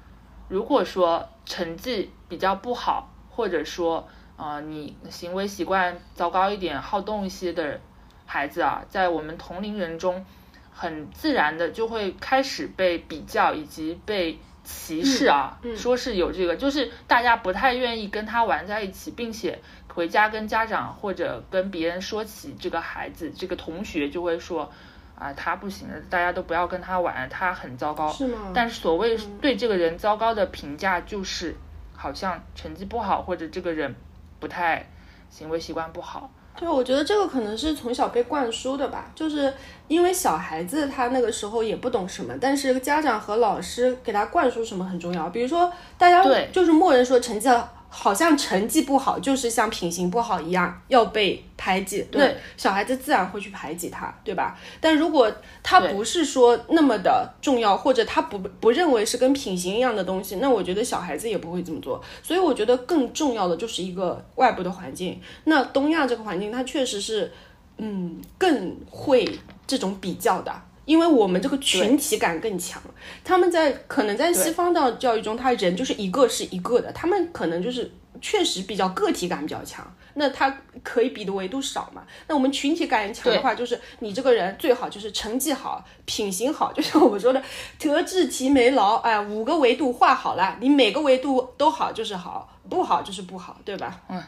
[0.48, 4.08] 如果说成绩比较不好，或者说
[4.38, 7.82] 啊你行为习惯糟糕一点、好动一些的
[8.28, 10.24] 孩子啊，在我们同龄人中，
[10.72, 14.38] 很自然的就会开始被比较以及被。
[14.70, 19.60] 歧视啊，说是有这个，就是大家不太愿意跟他玩在一起，并且
[19.92, 24.72] 回家跟家长或者跟别人说起这个孩子，这个同学就会说，
[25.16, 28.12] 啊，他不行了，大家都不要跟他玩，他很糟糕。
[28.12, 28.52] 是吗？
[28.54, 31.56] 但是所谓对这个人糟糕的评价，就是
[31.96, 33.96] 好像成绩不好，或者这个人
[34.40, 34.88] 不太
[35.30, 36.32] 行为习惯不好。
[36.60, 39.54] 对，我觉得这个可能是从小被灌输的吧，就是
[39.88, 45.30] 因为小孩子他那个时候也不懂什么，但是家长和老师给他灌输什么很重要。
[45.30, 47.50] 比如说，大家就是默认说成绩。
[47.92, 54.58] 好像成绩不好就是像品行不好一样要被排挤，对小孩子自然会去排挤他，对吧？
[54.80, 55.30] 但如果
[55.64, 62.02] 他不是说那么的重要，或者他不不认为是跟品行一样的东西，那我觉得小孩子也不会这么做。
[62.22, 65.20] 所以我觉得更重要的就是一个外部的环境。
[65.46, 67.32] 那东亚这个环境，它确实是，
[67.78, 69.28] 嗯，更会
[69.66, 70.62] 这种比较的。
[70.90, 72.82] 因为我们这个群体感更强，
[73.24, 79.86] 他们在可能在西方的教育中，他人就是一个是一个的，他们可能就是确实比较个体感比较强，
[80.16, 82.04] 那他可以比的维度少嘛。
[82.28, 87.40] 那我们群体感强的话，就是你这个人最好就是成绩好、品行好， 就像我们说的
[87.78, 94.02] 德智体美劳，哎，五个维度画好了，你每个维度都好就是好，不好就是不好，对吧？
[94.10, 94.24] 嗯，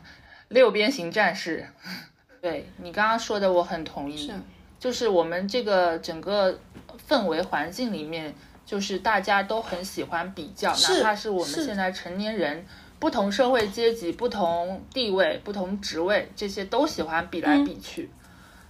[0.50, 1.68] 六边形战士，
[2.40, 4.16] 对 你刚刚说的我很同意。
[4.16, 4.32] 是。
[4.82, 6.60] 就是我们这个整个
[7.08, 8.34] 氛围环境里面，
[8.66, 12.66] 就是大家都很喜欢比较，哪怕是我们现在成年人，
[12.98, 18.10] 不同社会阶级、不同地位、不同职位，这些都喜欢比来比去。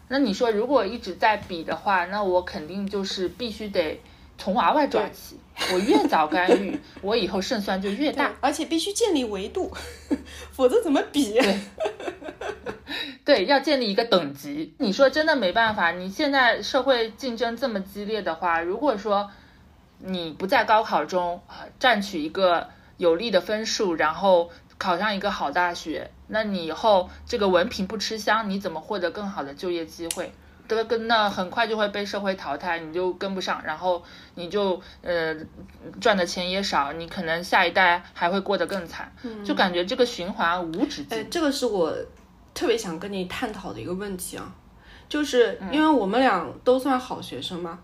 [0.09, 4.01] 那你说如果一直在比的话，那我肯定就是必须得
[4.37, 5.37] 从娃娃抓起。
[5.73, 8.33] 我越早干预， 我以后胜算就越大。
[8.41, 9.71] 而且必须建立维度，
[10.51, 11.39] 否则怎么比？
[13.25, 14.73] 对，要建立一个等级。
[14.79, 19.29] 你说真的没办法，你现在社会竞争这么激烈的话，如果说
[19.99, 30.31] 你不在高考中啊占取一个有利的分数，然后考上一个好大学，那你以后这个文凭不吃香，你怎么获得更好的就业机会？
[30.67, 34.01] 这跟那很快就会被社会淘汰，你就跟不上，然后
[34.35, 35.35] 你就呃
[35.99, 39.11] 赚的钱也少，你可能下一代还会过得更惨，
[39.43, 41.19] 就感觉这个循环无止境。
[41.19, 41.93] 哎，这个是我
[42.53, 44.55] 特别想跟你探讨的一个问题啊，
[45.07, 47.79] 就是因为我们俩都算好学生嘛，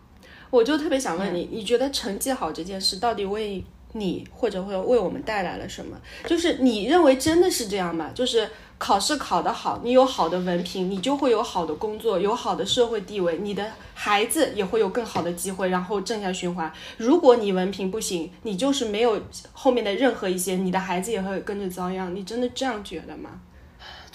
[0.50, 3.64] 我就特别想问你，你觉得成绩好这件事到底为
[3.94, 5.98] 你或者会为我们带来了什么？
[6.26, 8.12] 就是你认为真的是这样吗？
[8.14, 8.50] 就是。
[8.80, 16.72] 考试考得好，你有好的文凭，你就会有好的工作，有好的社会地位，你的孩子也会有更好的机会，然后正向循环。
[16.98, 19.20] 如果你文凭不行，你就是没有
[19.52, 22.14] 后面的任何一些，你的孩子也会跟着遭殃。
[22.16, 23.42] 你真的这样觉得吗？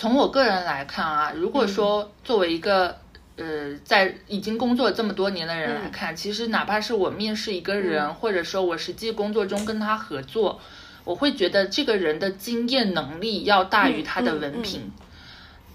[0.03, 2.99] 从我个人来看啊，如果说作为一个
[3.37, 10.61] 呃在已经工作这么多年的人来看，其实哪怕是我面试一个人，或者说我实际工作中跟他合作。
[11.05, 14.91] 我会觉得这个人的经验能力要大于他的文凭，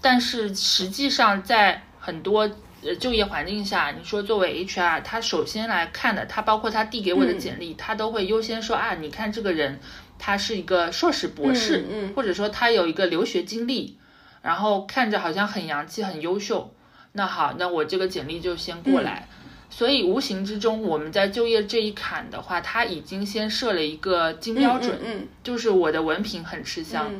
[0.02, 2.50] 但是实际上在很多
[2.84, 9.80] 呃就业环境下，你说作为 HR，他首先来看的，他包括他递给我的简历，他都会优先说啊，你看这个人
[10.18, 13.96] 他是一个硕士博士，或者说他有一个留学经历，
[14.42, 16.72] 然后看着好像很洋气很优秀，
[17.12, 19.28] 那好，那我这个简历就先过来。
[19.70, 27.12] 所以无形之中，我们在就业这一坎的话，他已经先设了一个金标准，就是我的文凭很吃香。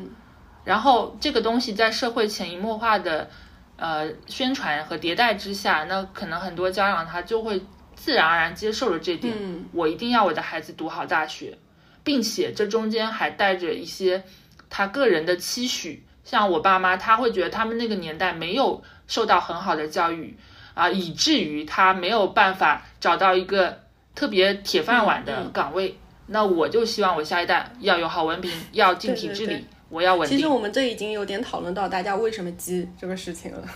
[0.63, 3.29] 然后这个东西在社会潜移默化的
[3.75, 7.61] 呃宣传和迭代之下，那可能很多家长他就会
[7.95, 9.35] 自然而然接受了这点。
[9.71, 11.57] 我一定要我的孩子读好大学，
[12.03, 14.23] 并且这中间还带着一些
[14.71, 16.03] 他个人的期许。
[16.29, 20.37] 像我爸妈，他会觉得他们那个年代没有受到很好的教育。
[20.75, 23.81] 啊，以至于他没有办法找到一个
[24.13, 25.97] 特别铁饭碗的岗位。
[26.27, 30.37] 那我就希望我下一代要有好文凭，要 进体制里，我要稳定。
[30.37, 33.67] 其实我们这已经有点讨论到大家为什么急这个事情了。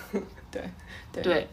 [0.51, 0.61] 对
[1.23, 1.47] 对。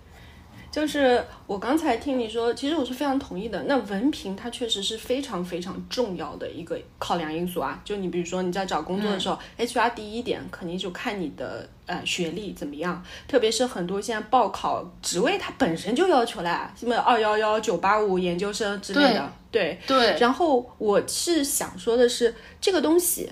[0.71, 3.63] 就是我刚才听你说，其实我是非常同意的。
[3.65, 7.81] 那文凭它确实是非常非常重要的一个考量因素啊。
[7.85, 13.05] 就你比如说你在找工作的时候，HR 第一点肯定就看你的呃学历怎么样。
[13.27, 19.33] 特别是很多现在报考职位，它本身就要求啦，什么二幺幺、九八五研究生之类的。
[19.51, 20.17] 对对。
[20.21, 23.29] 然后我是想说的是，这个东西。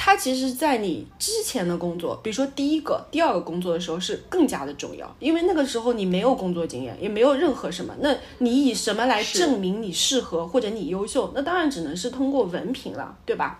[0.00, 11.32] 它其实，在你之前的工作，比如说第一个、第二个工作的时候，是更加的重要，因为那个时候你没有工作经验，也没有任何什么，那你以什么来证明你适合或者你优秀？
[11.34, 13.58] 那当然只能是通过文凭了，对吧？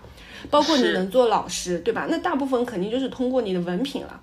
[0.49, 2.07] 包括你能做老师，对吧？
[2.09, 4.21] 那大部分肯定就是通过你的文凭了。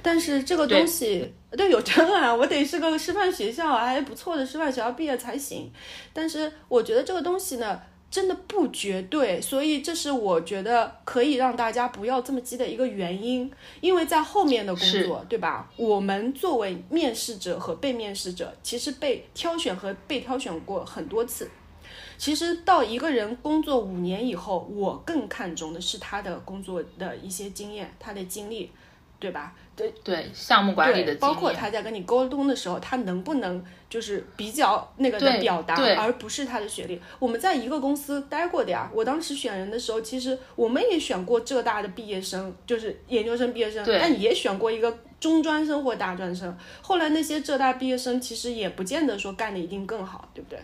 [0.00, 5.68] 但是这个东西，对，有证啊，我得是个师范学校还不错的师范学校毕业才行。
[6.12, 7.80] 但是我觉得这个东西呢。
[8.10, 13.50] 真的不绝对，所以这是我觉得可以让大家不要这么急的一个原因，
[13.80, 15.70] 因为在后面的工作，对吧？
[15.76, 21.50] 我们作为面试者和被面试者，其实被挑选和被挑选过很多次。
[22.16, 28.70] 其实到一个人工作五年以后，我更看重的是他的工作的一些经验，他的经历。
[29.18, 29.54] 对吧？
[29.74, 36.98] 对对，项目管理的包括他在跟你沟通的时候，他能不能就是比较那个的表达，而不是他的学历。
[37.18, 46.56] 我们在一个公司待过的呀，我当时选人的时候，其实我们也选过浙大的毕业生，就是研究生毕业生，但也选过一个中专生或大专生。
[46.80, 50.58] 后来那些浙大毕业生其实也不见得说干的一定更好，对不对？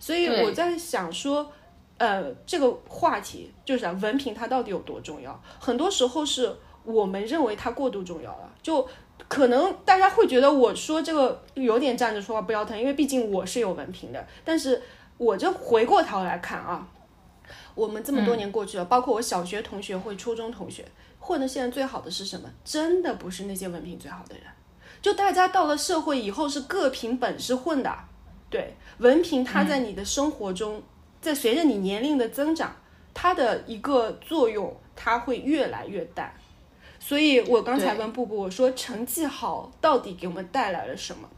[0.00, 1.52] 所以我在想说，
[1.98, 5.40] 呃，这个话题就是文凭它到底有多重要？
[5.60, 6.56] 很多时候是。
[6.84, 8.86] 我们认为它过度重要了，就
[9.28, 14.26] 可能大家会觉得我说这个有点站着说话不腰疼，因为毕竟我是有文凭的。
[14.44, 14.82] 但是
[15.18, 16.88] 我这回过头来看啊，
[17.74, 20.84] 我们这么多年过去了，包括我小学同学或初中同学
[21.18, 22.48] 混的现在最好的是什么？
[22.64, 24.44] 真的不是那些文凭最好的人，
[25.02, 27.94] 就大家到了社会以后是各凭本事混的。
[28.48, 30.82] 对，文凭它在你的生活中，
[31.20, 32.74] 在随着你年龄的增长，
[33.14, 36.34] 它的一个作用它会越来越淡。
[37.02, 41.28] 所以我刚才问布布，我说成绩好到底给我们带来了什么？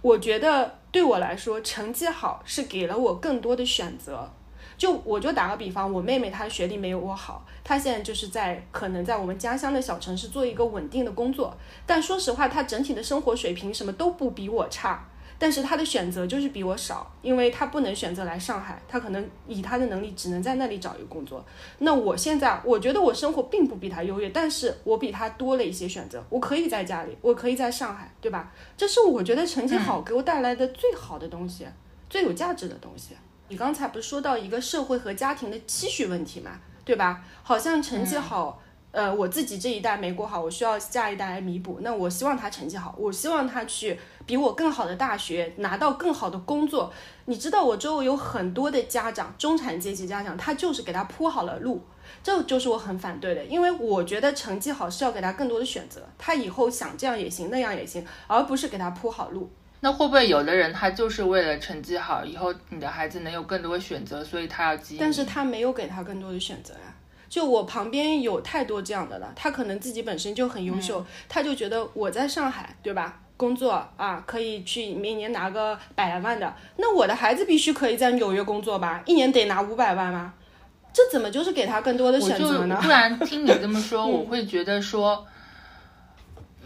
[0.00, 4.30] 我觉得对我来说，成绩好是给了我更多的选择。
[4.76, 15.04] 就我就打个比方，我妹妹她学历没有我好，她现在就是在可能在我们家乡的小城市做一个稳定的工作，但说实话，她整体的生活水平什么都不比我差。
[15.38, 21.44] 但是他的选择就是比我少，因为他不能选择来上海，他可能以他的能力只能在那里找一个工作。
[21.78, 28.52] 那我现在我觉得我生活并不比他优越，但是我比他多了一些选择，我可以在家里，我可以在上海，对吧？
[28.76, 31.66] 这是我觉得成绩好给我带来的最好的东西，
[32.10, 33.14] 最有价值的东西。
[33.48, 37.24] 你刚才不是说到一个社会和家庭的期许问题嘛，对吧？
[37.42, 38.60] 好像成绩好。
[38.90, 41.78] 呃，我自己这一代没过好，我需要下一代来弥补。
[41.82, 43.96] 那我希望他成绩好，我希望他去
[44.28, 46.92] 比我更好的大学，拿到更好的工作。
[47.24, 51.82] 你知道，我周围有很多的家长，中产阶级家长，他就是给他铺好了路，
[52.22, 53.42] 这就是我很反对的。
[53.46, 59.50] 因为我觉得成绩好是要给他更多的选择，他以后想这样也行，那样也行，而不是给他铺好路。
[59.80, 64.98] 那会不会有的人他就是为了成绩好，以后你的孩子能有更多选择，所以他要积？
[65.00, 66.94] 但是他没有给他更多的选择呀。
[67.30, 73.20] 就我旁边有太多这样的了，他可能自己本身就很优秀，他就觉得我在上海，对吧？
[73.38, 79.02] 工作啊，可以去每年拿个百来万的，那我的孩子必须可以在纽约工作吧？
[79.06, 80.34] 一年得拿五百万吗？
[80.92, 82.78] 这怎么就是给他更多的选择呢？
[82.82, 85.26] 突然听你这么说，我会觉得说，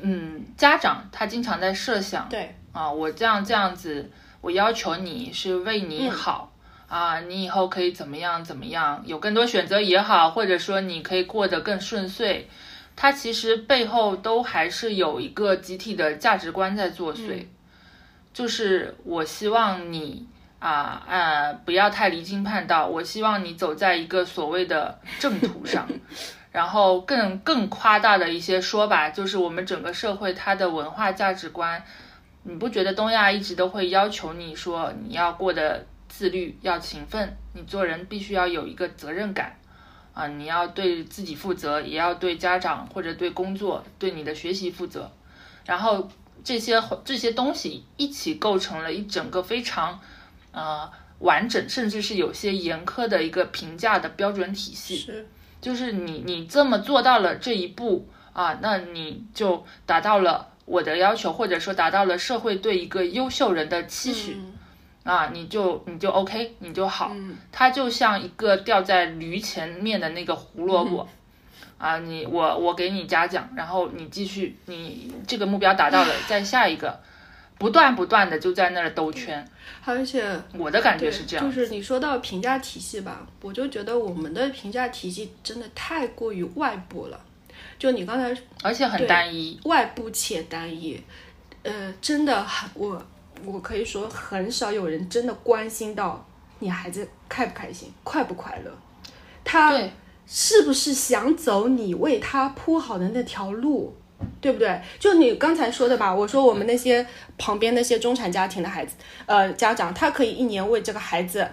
[0.00, 4.10] 嗯，家长他经常在设想，对啊，我这样这样子，
[4.40, 6.48] 我要求你是为你好。
[6.88, 12.46] 啊，你以后可以怎么样怎么样，有更多选择也好，或者说你可以过得更顺遂，
[12.96, 17.46] 它其实背后都还是有一个集体的价值观在作祟，
[18.32, 20.26] 就是我希望你
[20.58, 25.88] 啊啊不要太离经叛道，我希望你走在一个所谓的正途上，
[26.52, 31.82] 然后更更夸大的一些说吧，就是我们整个社会它的文化价值观，
[32.42, 35.86] 你不觉得东亚一直都会要求你说你要过得。
[36.14, 39.56] 自律要勤奋，你做人必须要有一个责任感，
[40.14, 45.10] 啊，你要对自己负责，也要对家长或者对工作、对你的学习负责。
[45.64, 46.08] 然后
[46.44, 49.98] 这些这些东西一起构成了一整个非常，
[50.50, 50.90] 呃，
[51.20, 54.96] 完整，甚至是有些严苛的一个评价的标准体系。
[54.96, 55.26] 是，
[55.60, 64.36] 就是你你这么做到了这一步啊，那你就达到了我的要求，或者说达到了社会对一个优秀人的期许。
[65.04, 67.12] 啊，你就你就 OK，你就好。
[67.50, 71.08] 它就像一个掉在驴前面的那个胡萝卜，
[71.78, 77.00] 啊，你我我给你嘉奖，然后你继续，你这个目标达到了，再下一个，
[77.58, 79.44] 不断不断的就在那儿兜圈。
[79.84, 80.24] 而且
[80.56, 87.20] 我的感觉是这样，就是你说到评价体系吧，我就觉得我们的评价体系真的太过于外部了。
[87.78, 91.02] 就你刚才，而且很单一，外部且单一。
[91.64, 93.04] 呃，真的很我。
[93.44, 96.24] 我可以说，很少有人真的关心到
[96.60, 98.70] 你孩子开不开心、快不快乐，
[99.44, 99.78] 他
[100.26, 103.94] 是不是想走你为他铺好的那条路，
[104.40, 104.80] 对不对？
[104.98, 107.04] 就你刚才说的吧，我说我们那些
[107.36, 108.94] 旁边那些中产家庭的孩子，
[109.26, 111.46] 呃，家长他可以一年为这个孩子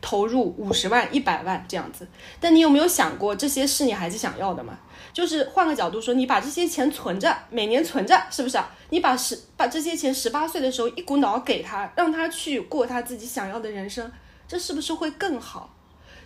[0.00, 2.06] 投入五十万、一百万这样子，
[2.38, 4.78] 但你有没有想过，这些是你孩子想要的吗？
[5.12, 8.58] 就是换个角度说，你把这些钱存着，每年存着，是不是？
[8.90, 14.10] 你把十把这些钱十八岁的时候一股脑给他，让他去过他自己想要的人生，
[14.46, 15.75] 这是不是会更好？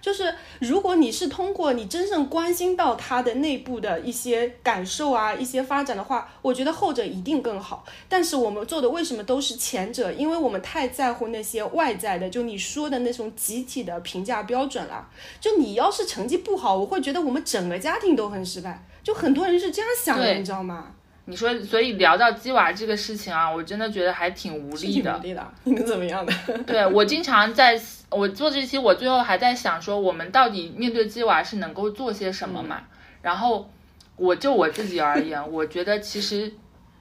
[0.01, 7.85] 就是如果你是通过你真正关心到他的内部的一些感受啊，一些发展的话，我觉得后者一定更好。
[8.09, 10.11] 但是我们做的为什么都是前者？
[10.13, 15.09] 因为我们太在乎那些外在的，就你说的那种集体的评价标准了。
[15.41, 18.85] 就你要是成绩不好，我会觉得我们整个家庭都很失败。
[19.03, 20.93] 就很多人是这样想的，你知道吗？
[21.27, 25.17] 你说，所以聊到鸡娃这个事情啊，我真的觉得还挺无力的。
[25.19, 26.33] 无力的，你能怎么样的？
[26.67, 27.81] 对我经常在，
[28.11, 32.83] 我做这期，我最后还在想说，我们到底面对鸡娃是能够做些什么嘛？
[33.23, 33.71] 然后，
[34.17, 36.53] 我就我自己而言，我觉得其实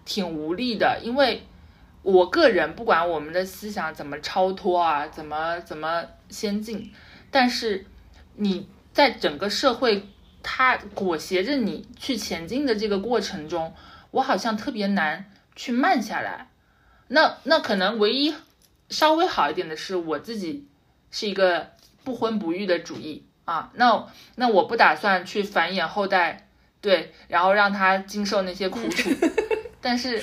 [0.05, 1.43] 挺无力的，因为
[2.03, 6.93] 我个人不管我们的思想怎么超脱啊，怎么怎么先进，
[7.31, 7.85] 但是
[8.35, 10.07] 你在整个社会
[10.43, 13.73] 它裹挟着你去前进的这个过程中。
[14.11, 16.49] 我好像特别难去慢下来，
[17.09, 18.33] 那那可能唯一
[18.89, 20.67] 稍微好一点的是我自己
[21.11, 21.71] 是一个
[22.03, 26.47] 不婚不育的主义啊，那那我不打算去繁衍后代，
[26.81, 29.09] 对，然后让他经受那些苦楚，
[29.81, 30.21] 但是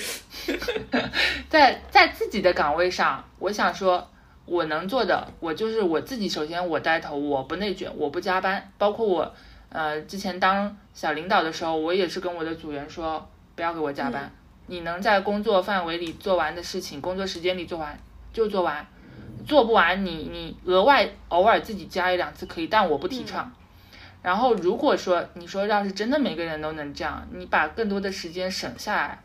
[1.49, 4.09] 在在自己的岗位上，我想说
[4.45, 9.35] 我能做的，我就是我自己，首先我带头，我不内卷，我不加班，包括我
[9.69, 13.29] 呃之前当小领导的时候，我也是跟我的组员说。
[13.55, 14.31] 不要给我加班，
[14.67, 17.97] 你能在工作范围里做完的事情，工作时间里做完
[18.31, 18.85] 就做完，
[19.45, 23.51] 做不完，你你额外偶尔自己加一两次可以，但我不提倡。
[24.21, 29.19] 然后如果说你说要是真的每个人都能这样，你把更多的时间省下来，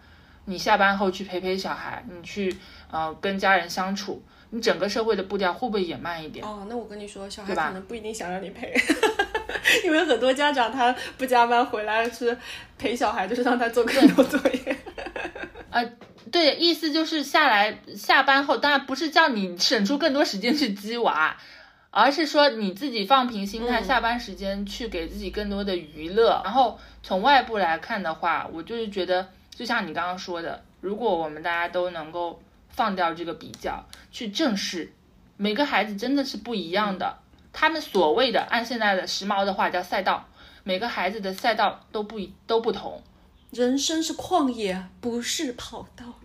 [0.44, 2.54] 你下班后去陪陪小孩，你去
[2.90, 6.44] 呃跟家人相处，你整个社会的步调会不会也慢一点？
[6.46, 8.72] 哦，那我跟你说，小孩可能不一定想让你陪，
[9.84, 12.36] 因为很多家长他不加班回来是
[12.78, 14.76] 陪小孩，就是让他做更多作业。
[15.72, 15.90] 呃，
[16.30, 21.36] 对，意思就是下来下班后，当然不是叫你省出更多时间去鸡娃，
[21.90, 26.42] 而是说你自己放平心态，嗯下班时间去给自己更多的娱乐。
[26.44, 34.92] 然后从外部来看的话，我就是觉得，就像你刚刚说的，如果我们大家都能够放掉这个比较，去正视
[35.38, 37.18] 每个孩子真的是不一样的，
[37.52, 40.28] 他们所谓的按现在的时髦的话叫赛道，
[40.64, 43.02] 每个孩子的赛道都不一都不同。
[43.52, 46.18] 人生是旷野，不是跑道。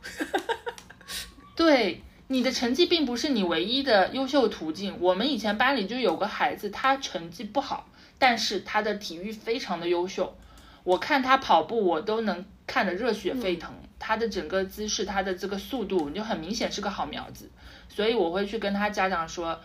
[1.57, 4.95] 对，你的成绩并不是你唯一的优秀途径。
[5.01, 10.37] 我们以前班里就有个孩子，他成绩不好，但是他的体育非常的优秀。
[10.85, 13.73] 我看他跑步，我都能看得热血沸腾。
[13.99, 17.49] 他的整个姿势，他的这个速度，你就很明显是个好苗子。
[17.89, 19.59] 所以我会去跟他家长说，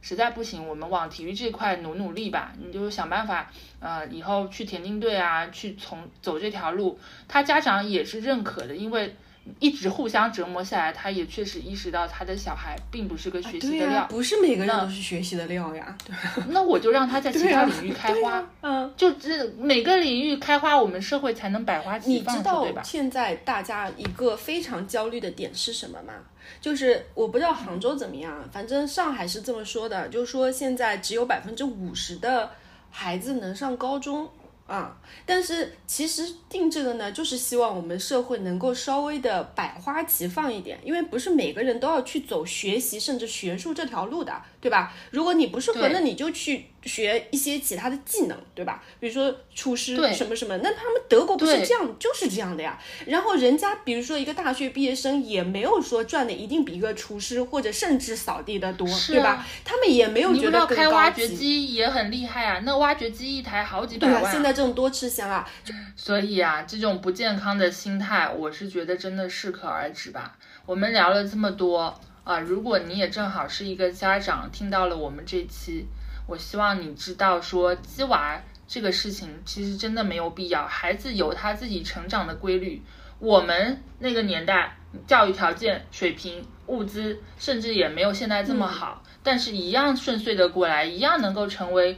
[0.00, 2.52] 实在不行，我们往体育这块努努力吧。
[2.58, 3.50] 你就想办法，
[3.80, 6.98] 呃，以后去田径队啊，去从走这条路。
[7.26, 9.16] 他家长也是认可的，因为
[9.58, 14.06] 一直互相折磨下来，他也确实意识到他的小孩并不是个学习的料。
[14.08, 15.96] 不是每个人都是学习的料呀。
[16.04, 16.14] 对
[16.48, 18.92] 那我就让他在其他领域开花，嗯。
[18.96, 22.82] 就这每个领域开花，我们社会才能百花齐你放，知道对吧？
[22.82, 26.14] 现在大家一个非常焦虑的点是什么吗？
[26.60, 32.50] 就是我不知道杭州怎么样，反正上海是这么说的，就是说现在只有百分之五十的
[32.90, 34.28] 孩子能上高中
[34.66, 34.96] 啊。
[35.24, 44.92] 但是其实定这个呢，就是希望我们社会能够稍微的百花齐放一点，因为不是每个人都要去走学习甚至学术这条路的，对吧？
[45.12, 48.82] 如果你不适合，那你就去学一些其他的技能，对吧？
[48.98, 52.76] 比如说厨师对什么什么，那他们德国不是这样，就是这样的呀。
[53.06, 59.46] 然后人家比如说一个大学毕业生，也没有说赚的一定比一个厨师或者甚至扫地的多，啊对吧？
[59.64, 61.28] 他们也没有觉得开挖掘。
[61.28, 65.48] 机也很厉害啊，那挖掘机一台好几百万啊、现在这种多吃香啊，
[65.94, 70.36] 所以啊，这种不健康的心态，我是觉得真的适可而止吧。
[70.64, 75.86] 我们聊了这么多啊，如果你也正好是一个家长，听到了我们这期，
[76.26, 82.82] 我希望你知道说鸡娃这个事情其实真的没有必要，孩子有他自己成长的规律。
[83.20, 84.76] 我们那个年代，
[85.06, 91.96] 教育条件、水平、物资，甚至也没有现在这么好，但是一样顺遂的过来，一样能够成为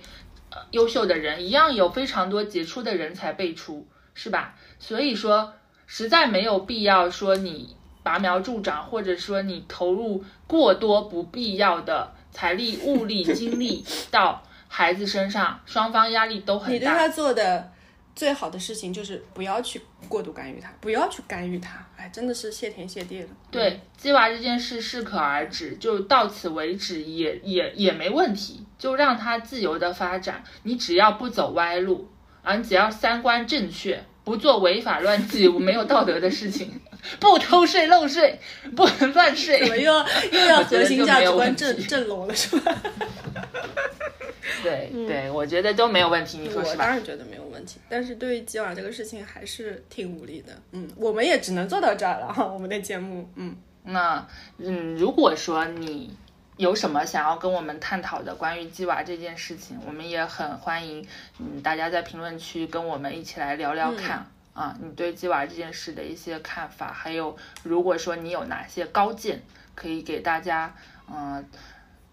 [0.50, 4.54] 呃优秀的人，一样有非常多杰出的人才辈出，是吧？
[4.78, 5.54] 所以说，
[5.86, 16.72] 实在没有必要说你拔苗助长，或者说你投入过多不必要的财力、物力、精力到孩子身上，双方压力都很大。
[16.72, 17.70] 你对他做的
[18.14, 21.84] 最好的事情就是不要去过度干预他，不要去干预他。
[21.96, 23.28] 哎，真的是谢天谢地了。
[23.50, 30.44] 对，鸡娃这件事适可而止，就到此为止也，也也没问题，就让他自由的发展。
[30.62, 32.08] 你只要不走歪路，
[32.42, 36.80] 啊，你只要三观正确，不做违法乱纪、没有道德的事情，
[37.20, 38.38] 不偷税漏税，
[38.76, 39.58] 不能乱怎么税。
[39.82, 39.92] 又
[40.32, 42.74] 又要我觉得核心价值观正题正拢了是吧？
[44.62, 46.84] 对对，我觉得都没有问题，你说是吧？
[46.84, 50.52] 当然觉得没有问题，但是对于鸡娃这个事情还是挺无力的。
[50.72, 53.56] 嗯，我们也只能做到这儿了哈，我们的节目，嗯。
[53.84, 54.26] 那
[54.58, 56.14] 嗯，如果说你
[56.58, 61.06] 有什么想要跟我们探讨的关于鸡娃这件事情，我们也很欢迎
[61.38, 64.30] 嗯大家在评论区跟我们一起来聊聊看。
[64.58, 69.40] 啊，你对鸡娃这件事的一些看法，还有如果说你有哪些高见，
[69.76, 70.74] 可以给大家
[71.08, 71.48] 嗯、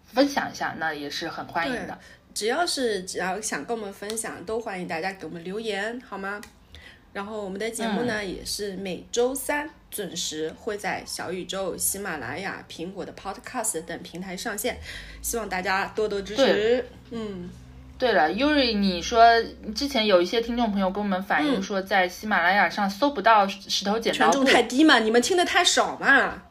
[0.06, 1.98] 分享一下，那也是很欢迎的。
[2.32, 6.40] 只要是只要想跟我们分享，都欢迎大家给我们留言，好吗？
[7.12, 14.78] 然后我们的节目呢，也是每周三准时会在小宇宙、喜马拉雅、苹果的 Podcast 等平台上线，
[15.20, 16.84] 希望大家多多支持。
[17.10, 17.48] 嗯，
[17.98, 19.24] 对了，Yuri，你说
[19.74, 26.42] 之前有一些听众朋友跟我们反映说，在喜马拉雅上搜不到石头剪刀布权重，太低嘛，你们听的太少嘛，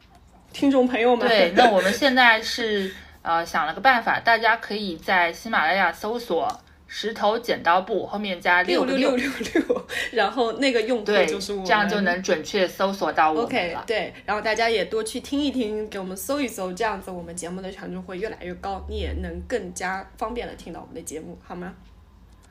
[0.52, 1.28] 听众朋友们。
[1.28, 2.92] 对，那我们现在是
[3.22, 6.60] 呃想了个办法，大家可以在喜马拉雅搜索
[6.98, 13.84] “石头剪刀布”，后面加六个六六六六， 然后那个用户对，就是我们，这样就能准确搜索到我们 OK，了。
[13.86, 21.74] 对，然后大家也多去听一听，给我们搜一搜，这样子我们节目的权重会越来越高，你也能更加方便的听到我们的节目，好吗？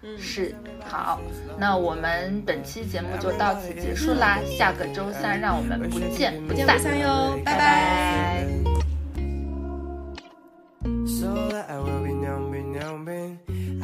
[0.04, 1.20] 嗯是，好，
[1.58, 6.84] 那我们本期节目就到此结束啦，下个周三让我们不见不不见散不。
[7.44, 8.46] 散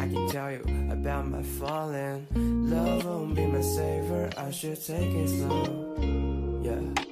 [0.01, 2.25] I can tell you about my falling.
[2.33, 6.61] Love won't be my savior, I should take it slow.
[6.63, 7.10] Yeah.